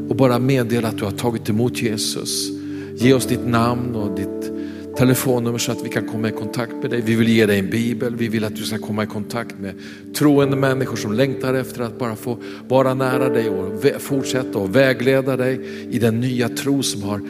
och 0.09 0.15
bara 0.15 0.39
meddela 0.39 0.87
att 0.87 0.97
du 0.97 1.03
har 1.03 1.11
tagit 1.11 1.49
emot 1.49 1.81
Jesus 1.81 2.49
Ge 2.95 3.13
oss 3.13 3.25
ditt 3.25 3.47
namn 3.47 3.95
och 3.95 4.17
ditt 4.17 4.51
telefonnummer 4.97 5.57
så 5.57 5.71
att 5.71 5.85
vi 5.85 5.89
kan 5.89 6.07
komma 6.07 6.29
i 6.29 6.31
kontakt 6.31 6.73
med 6.81 6.89
dig. 6.89 7.01
Vi 7.01 7.15
vill 7.15 7.27
ge 7.27 7.45
dig 7.45 7.59
en 7.59 7.69
bibel, 7.69 8.15
vi 8.15 8.27
vill 8.27 8.43
att 8.43 8.55
du 8.55 8.63
ska 8.63 8.77
komma 8.77 9.03
i 9.03 9.07
kontakt 9.07 9.59
med 9.59 9.73
troende 10.15 10.55
människor 10.55 10.95
som 10.95 11.13
längtar 11.13 11.53
efter 11.53 11.81
att 11.81 11.99
bara 11.99 12.15
få 12.15 12.37
vara 12.67 12.93
nära 12.93 13.29
dig 13.29 13.49
och 13.49 13.85
fortsätta 14.01 14.59
och 14.59 14.75
vägleda 14.75 15.37
dig 15.37 15.59
i 15.89 15.99
den 15.99 16.19
nya 16.19 16.49
tro 16.49 16.83
som 16.83 17.03
har 17.03 17.21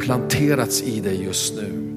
planterats 0.00 0.82
i 0.82 1.00
dig 1.00 1.24
just 1.24 1.54
nu. 1.54 1.90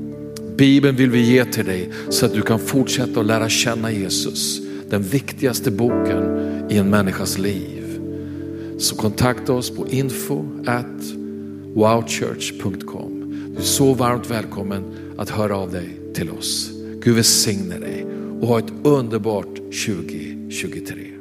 Bibeln 0.58 0.96
vill 0.96 1.10
vi 1.10 1.22
ge 1.22 1.46
till 1.46 1.66
dig 1.66 1.90
så 2.10 2.26
att 2.26 2.34
du 2.34 2.42
kan 2.42 2.60
fortsätta 2.60 3.20
att 3.20 3.26
lära 3.26 3.50
känna 3.50 3.92
Jesus, 3.92 4.62
den 4.90 5.02
viktigaste 5.02 5.72
boken 5.72 6.24
i 6.70 6.78
en 6.78 6.90
människas 6.90 7.38
liv. 7.38 8.00
Så 8.78 8.96
kontakta 8.96 9.54
oss 9.54 9.70
på 9.70 9.88
info 9.88 10.46
at 10.66 11.16
wowchurch.com. 11.76 13.20
Du 13.56 13.62
är 13.62 13.66
så 13.66 13.94
varmt 13.94 14.32
välkommen 14.32 14.84
att 15.18 15.30
höra 15.30 15.58
av 15.58 15.72
dig 15.72 15.90
till 16.14 16.30
oss. 16.30 16.72
Gud 17.02 17.16
välsigne 17.16 17.80
dig 17.80 18.06
och 18.42 18.48
ha 18.48 18.60
ett 18.60 18.74
underbart 18.84 19.56
2023. 19.56 21.13